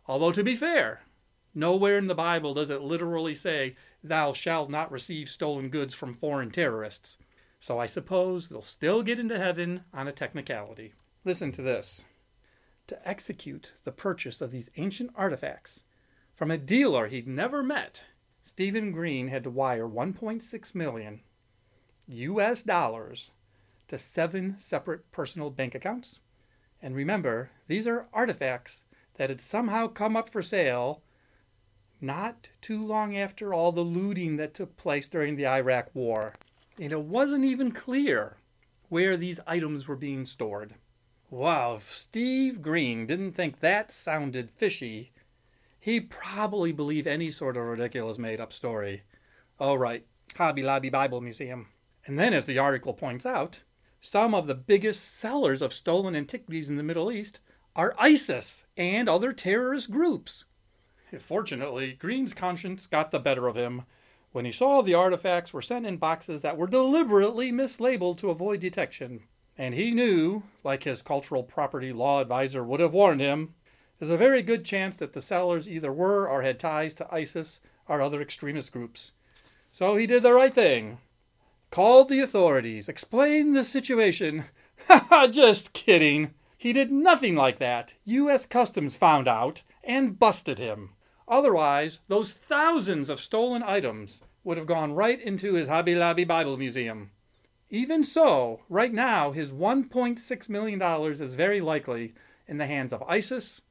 Although, 0.07 0.31
to 0.31 0.43
be 0.43 0.55
fair, 0.55 1.01
nowhere 1.53 1.97
in 1.97 2.07
the 2.07 2.15
Bible 2.15 2.53
does 2.53 2.69
it 2.69 2.81
literally 2.81 3.35
say, 3.35 3.75
Thou 4.03 4.33
shalt 4.33 4.69
not 4.69 4.91
receive 4.91 5.29
stolen 5.29 5.69
goods 5.69 5.93
from 5.93 6.15
foreign 6.15 6.51
terrorists. 6.51 7.17
So 7.59 7.77
I 7.77 7.85
suppose 7.85 8.47
they'll 8.47 8.61
still 8.61 9.03
get 9.03 9.19
into 9.19 9.37
heaven 9.37 9.83
on 9.93 10.07
a 10.07 10.11
technicality. 10.11 10.93
Listen 11.23 11.51
to 11.51 11.61
this. 11.61 12.05
To 12.87 13.07
execute 13.07 13.73
the 13.83 13.91
purchase 13.91 14.41
of 14.41 14.51
these 14.51 14.71
ancient 14.77 15.11
artifacts 15.15 15.83
from 16.33 16.49
a 16.49 16.57
dealer 16.57 17.07
he'd 17.07 17.27
never 17.27 17.61
met, 17.61 18.05
Stephen 18.41 18.91
Green 18.91 19.27
had 19.27 19.43
to 19.43 19.49
wire 19.51 19.87
1.6 19.87 20.75
million 20.75 21.21
US 22.07 22.63
dollars 22.63 23.31
to 23.87 23.97
seven 23.97 24.55
separate 24.57 25.11
personal 25.11 25.49
bank 25.49 25.75
accounts. 25.75 26.19
And 26.81 26.95
remember, 26.95 27.51
these 27.67 27.87
are 27.87 28.07
artifacts 28.11 28.83
that 29.15 29.29
had 29.29 29.41
somehow 29.41 29.87
come 29.87 30.17
up 30.17 30.29
for 30.29 30.41
sale 30.41 31.03
not 32.01 32.49
too 32.61 32.85
long 32.85 33.15
after 33.15 33.53
all 33.53 33.71
the 33.71 33.81
looting 33.81 34.37
that 34.37 34.53
took 34.53 34.75
place 34.77 35.07
during 35.07 35.35
the 35.35 35.47
Iraq 35.47 35.89
War. 35.93 36.33
And 36.79 36.91
it 36.91 37.01
wasn't 37.01 37.45
even 37.45 37.71
clear 37.71 38.37
where 38.89 39.15
these 39.15 39.39
items 39.47 39.87
were 39.87 39.95
being 39.95 40.25
stored. 40.25 40.73
Wow, 41.29 41.79
Steve 41.79 42.61
Green 42.61 43.05
didn't 43.05 43.31
think 43.31 43.59
that 43.59 43.91
sounded 43.91 44.49
fishy, 44.49 45.13
he'd 45.79 46.09
probably 46.09 46.71
believe 46.71 47.07
any 47.07 47.31
sort 47.31 47.55
of 47.55 47.63
ridiculous 47.63 48.17
made 48.17 48.41
up 48.41 48.51
story. 48.51 49.03
Oh, 49.59 49.75
right, 49.75 50.05
Hobby 50.35 50.61
Lobby 50.61 50.89
Bible 50.89 51.21
Museum. 51.21 51.67
And 52.05 52.17
then, 52.17 52.33
as 52.33 52.45
the 52.45 52.57
article 52.57 52.93
points 52.93 53.25
out, 53.25 53.63
some 53.99 54.33
of 54.33 54.47
the 54.47 54.55
biggest 54.55 55.03
sellers 55.03 55.61
of 55.61 55.71
stolen 55.71 56.15
antiquities 56.15 56.69
in 56.69 56.75
the 56.75 56.83
Middle 56.83 57.11
East 57.11 57.39
are 57.75 57.95
ISIS 57.97 58.65
and 58.75 59.07
other 59.07 59.31
terrorist 59.31 59.91
groups. 59.91 60.45
Fortunately, 61.19 61.93
Green's 61.93 62.33
conscience 62.33 62.85
got 62.85 63.11
the 63.11 63.19
better 63.19 63.47
of 63.47 63.55
him 63.55 63.83
when 64.31 64.45
he 64.45 64.51
saw 64.51 64.81
the 64.81 64.93
artifacts 64.93 65.53
were 65.53 65.61
sent 65.61 65.85
in 65.85 65.97
boxes 65.97 66.41
that 66.41 66.57
were 66.57 66.67
deliberately 66.67 67.51
mislabeled 67.51 68.17
to 68.17 68.29
avoid 68.29 68.61
detection. 68.61 69.23
And 69.57 69.75
he 69.75 69.91
knew, 69.91 70.43
like 70.63 70.83
his 70.83 71.01
cultural 71.01 71.43
property 71.43 71.91
law 71.91 72.21
advisor 72.21 72.63
would 72.63 72.79
have 72.79 72.93
warned 72.93 73.21
him, 73.21 73.53
there's 73.99 74.09
a 74.09 74.17
very 74.17 74.41
good 74.41 74.65
chance 74.65 74.95
that 74.97 75.13
the 75.13 75.21
sellers 75.21 75.69
either 75.69 75.91
were 75.91 76.27
or 76.27 76.41
had 76.41 76.59
ties 76.59 76.93
to 76.95 77.13
ISIS 77.13 77.59
or 77.87 78.01
other 78.01 78.21
extremist 78.21 78.71
groups. 78.71 79.11
So 79.71 79.95
he 79.95 80.07
did 80.07 80.23
the 80.23 80.33
right 80.33 80.53
thing. 80.53 80.97
Called 81.69 82.09
the 82.09 82.19
authorities, 82.19 82.89
explained 82.89 83.55
the 83.55 83.63
situation. 83.63 84.45
Ha 84.87 85.27
just 85.31 85.73
kidding. 85.73 86.33
He 86.57 86.73
did 86.73 86.91
nothing 86.91 87.35
like 87.35 87.59
that. 87.59 87.95
U.S. 88.05 88.45
Customs 88.45 88.95
found 88.95 89.27
out 89.27 89.63
and 89.83 90.17
busted 90.17 90.57
him. 90.57 90.91
Otherwise, 91.31 91.99
those 92.09 92.33
thousands 92.33 93.09
of 93.09 93.21
stolen 93.21 93.63
items 93.63 94.21
would 94.43 94.57
have 94.57 94.67
gone 94.67 94.93
right 94.93 95.21
into 95.21 95.53
his 95.53 95.69
Hobby 95.69 95.95
Lobby 95.95 96.25
Bible 96.25 96.57
Museum. 96.57 97.11
Even 97.69 98.03
so, 98.03 98.59
right 98.67 98.93
now, 98.93 99.31
his 99.31 99.49
$1.6 99.49 100.49
million 100.49 100.81
is 101.09 101.33
very 101.35 101.61
likely 101.61 102.13
in 102.49 102.57
the 102.57 102.67
hands 102.67 102.91
of 102.91 103.01
ISIS 103.03 103.61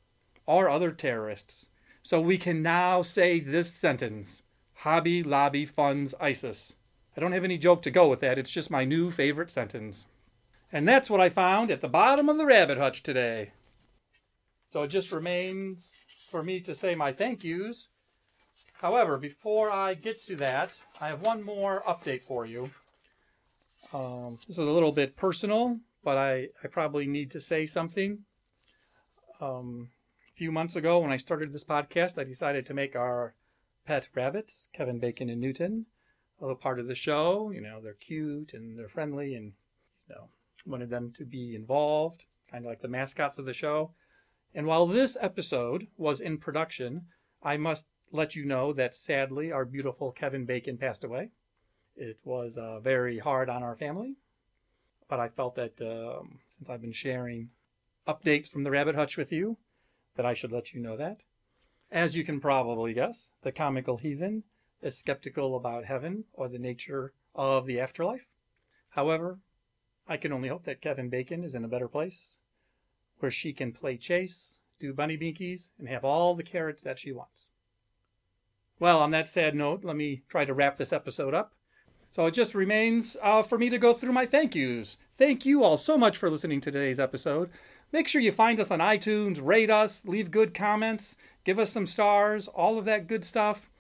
or 0.47 0.71
other 0.71 0.91
terrorists. 0.91 1.69
So 2.03 2.19
we 2.19 2.39
can 2.39 2.63
now 2.63 3.03
say 3.03 3.41
this 3.41 3.71
sentence 3.71 4.41
Hobby 4.77 5.23
Lobby 5.23 5.67
funds 5.67 6.15
ISIS. 6.19 6.77
I 7.15 7.21
don't 7.21 7.33
have 7.33 7.45
any 7.45 7.59
joke 7.59 7.83
to 7.83 7.91
go 7.91 8.09
with 8.09 8.21
that, 8.21 8.39
it's 8.39 8.51
just 8.51 8.71
my 8.71 8.87
new 8.87 9.11
favorite 9.11 9.51
sentence. 9.51 10.07
And 10.73 10.89
that's 10.89 11.11
what 11.11 11.21
I 11.21 11.29
found 11.29 11.71
at 11.71 11.83
the 11.83 11.89
bottom 11.89 12.31
of 12.31 12.39
the 12.39 12.47
rabbit 12.47 12.79
hutch 12.79 13.03
today. 13.03 13.53
So 14.69 14.83
it 14.83 14.89
just 14.89 15.13
remains 15.13 15.99
for 16.31 16.43
me 16.43 16.61
to 16.61 16.75
say 16.75 16.95
my 16.95 17.13
thank 17.13 17.43
yous. 17.43 17.89
However, 18.75 19.19
before 19.19 19.71
I 19.71 19.95
get 19.95 20.25
to 20.25 20.37
that, 20.37 20.81
I 21.01 21.09
have 21.09 21.21
one 21.21 21.43
more 21.43 21.83
update 21.87 22.23
for 22.23 22.47
you. 22.47 22.71
Um, 23.93 24.39
this 24.47 24.57
is 24.57 24.67
a 24.67 24.71
little 24.71 24.93
bit 24.93 25.17
personal, 25.17 25.79
but 26.05 26.17
I, 26.17 26.49
I 26.63 26.69
probably 26.69 27.07
need 27.07 27.31
to 27.33 27.41
say 27.41 27.67
something. 27.67 28.21
Um, 29.41 29.91
a 30.29 30.37
few 30.37 30.53
months 30.53 30.77
ago, 30.77 31.01
when 31.01 31.13
I 31.13 31.17
started 31.17 31.53
this 31.53 31.65
podcast, 31.65 32.19
I 32.19 32.25
decided 32.25 32.65
to 32.67 32.75
make 32.75 32.95
our 32.95 33.35
pet 33.85 34.09
rabbits, 34.15 34.69
Kevin 34.73 34.99
Bacon 34.99 35.29
and 35.29 35.41
Newton, 35.41 35.87
a 36.39 36.45
little 36.45 36.57
part 36.57 36.79
of 36.79 36.87
the 36.87 36.95
show. 36.95 37.51
You 37.51 37.61
know, 37.61 37.81
they're 37.83 37.95
cute 37.95 38.55
and 38.55 38.79
they're 38.79 38.89
friendly, 38.89 39.35
and 39.35 39.53
you 40.09 40.15
know, 40.15 40.29
wanted 40.65 40.91
them 40.91 41.13
to 41.17 41.25
be 41.25 41.55
involved, 41.55 42.25
kind 42.51 42.65
of 42.65 42.69
like 42.71 42.81
the 42.81 42.89
mascots 42.89 43.39
of 43.39 43.45
the 43.45 43.53
show. 43.53 43.91
And 44.55 44.67
while 44.67 44.87
this 44.87 45.17
episode 45.21 45.87
was 45.97 46.21
in 46.21 46.39
production, 46.39 47.07
I 47.43 47.57
must 47.57 47.87
let 48.11 48.35
you 48.35 48.45
know 48.45 48.73
that 48.73 48.95
sadly 48.95 49.53
our 49.53 49.65
beautiful 49.65 50.11
Kevin 50.11 50.45
Bacon 50.45 50.77
passed 50.77 51.05
away. 51.05 51.31
It 51.97 52.19
was 52.25 52.59
uh, 52.59 52.81
very 52.81 53.19
hard 53.19 53.49
on 53.49 53.63
our 53.63 53.77
family, 53.77 54.17
but 55.09 55.21
I 55.21 55.29
felt 55.29 55.55
that 55.55 55.81
um, 55.81 56.41
since 56.49 56.69
I've 56.69 56.81
been 56.81 56.93
sharing 56.93 57.51
updates 58.09 58.49
from 58.49 58.65
the 58.65 58.71
Rabbit 58.71 58.97
Hutch 58.97 59.17
with 59.17 59.31
you, 59.31 59.57
that 60.17 60.27
I 60.27 60.35
should 60.35 60.53
let 60.53 60.75
you 60.75 60.81
know 60.81 60.97
that. 60.97 61.21
As 61.93 62.17
you 62.17 62.25
can 62.25 62.41
probably 62.41 62.93
guess, 62.93 63.31
the 63.43 63.53
comical 63.53 63.99
heathen 63.99 64.45
is 64.83 64.97
skeptical 64.97 65.57
about 65.57 65.85
heaven 65.85 66.25
or 66.33 66.49
the 66.49 66.59
nature 66.59 67.13
of 67.35 67.67
the 67.67 67.79
afterlife. 67.79 68.27
However, 68.91 69.39
I 70.09 70.17
can 70.17 70.33
only 70.33 70.49
hope 70.49 70.65
that 70.65 70.81
Kevin 70.81 71.09
Bacon 71.09 71.45
is 71.45 71.55
in 71.55 71.65
a 71.65 71.69
better 71.69 71.89
place 71.89 72.39
where 73.21 73.31
she 73.31 73.53
can 73.53 73.73
play 73.73 73.97
chase, 73.97 74.59
do 74.79 74.93
bunny 74.93 75.17
binkies, 75.17 75.71
and 75.79 75.89
have 75.89 76.05
all 76.05 76.35
the 76.35 76.43
carrots 76.43 76.83
that 76.83 76.99
she 76.99 77.13
wants. 77.13 77.47
Well, 78.79 79.01
on 79.01 79.11
that 79.11 79.29
sad 79.29 79.55
note, 79.55 79.85
let 79.85 79.97
me 79.97 80.23
try 80.29 80.45
to 80.45 80.55
wrap 80.55 80.77
this 80.77 80.93
episode 80.93 81.35
up. 81.35 81.53
So 82.13 82.27
it 82.27 82.35
just 82.35 82.55
remains 82.55 83.17
uh, 83.23 83.43
for 83.43 83.57
me 83.57 83.71
to 83.71 83.79
go 83.79 83.93
through 83.93 84.13
my 84.13 84.27
thank 84.27 84.55
yous. 84.55 84.97
Thank 85.15 85.47
you 85.47 85.63
all 85.63 85.77
so 85.77 85.97
much 85.97 86.17
for 86.17 86.31
listening 86.31 86.61
to 86.63 86.71
today's 86.71 86.99
episode. 86.99 87.51
Make 87.93 88.09
sure 88.09 88.21
you 88.21 88.33
find 88.33 88.59
us 88.59 88.71
on 88.71 88.79
iTunes, 88.79 89.39
rate 89.41 89.71
us, 89.71 90.05
leave 90.05 90.31
good 90.31 90.55
comments, 90.55 91.17
give 91.45 91.59
us 91.59 91.71
some 91.71 91.87
stars, 91.87 92.49
all 92.49 92.79
of 92.79 92.85
that 92.85 93.07
good 93.07 93.25
stuff. 93.25 93.71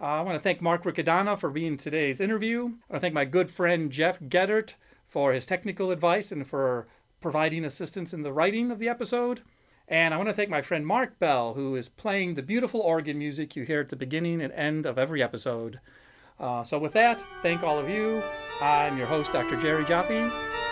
Uh, 0.00 0.06
I 0.06 0.20
want 0.22 0.36
to 0.36 0.40
thank 0.40 0.60
Mark 0.60 0.82
Riccadonna 0.82 1.38
for 1.38 1.50
being 1.50 1.76
today's 1.76 2.20
interview. 2.20 2.60
I 2.60 2.64
want 2.64 2.80
to 2.92 3.00
thank 3.00 3.14
my 3.14 3.24
good 3.24 3.50
friend 3.50 3.90
Jeff 3.90 4.20
Gedert 4.20 4.74
for 5.06 5.32
his 5.32 5.46
technical 5.46 5.90
advice 5.90 6.32
and 6.32 6.46
for 6.46 6.86
providing 7.20 7.64
assistance 7.64 8.12
in 8.12 8.22
the 8.22 8.32
writing 8.32 8.70
of 8.70 8.78
the 8.78 8.88
episode. 8.88 9.42
And 9.88 10.12
I 10.12 10.16
want 10.16 10.28
to 10.28 10.34
thank 10.34 10.50
my 10.50 10.62
friend 10.62 10.86
Mark 10.86 11.18
Bell, 11.18 11.54
who 11.54 11.76
is 11.76 11.88
playing 11.88 12.34
the 12.34 12.42
beautiful 12.42 12.80
organ 12.80 13.18
music 13.18 13.54
you 13.54 13.62
hear 13.62 13.80
at 13.80 13.88
the 13.88 13.96
beginning 13.96 14.40
and 14.40 14.52
end 14.52 14.84
of 14.84 14.98
every 14.98 15.22
episode. 15.22 15.80
Uh, 16.38 16.62
so, 16.64 16.78
with 16.78 16.92
that, 16.92 17.24
thank 17.40 17.62
all 17.62 17.78
of 17.78 17.88
you. 17.88 18.22
I'm 18.60 18.98
your 18.98 19.06
host, 19.06 19.32
Dr. 19.32 19.56
Jerry 19.56 19.84
Jaffe. 19.84 20.65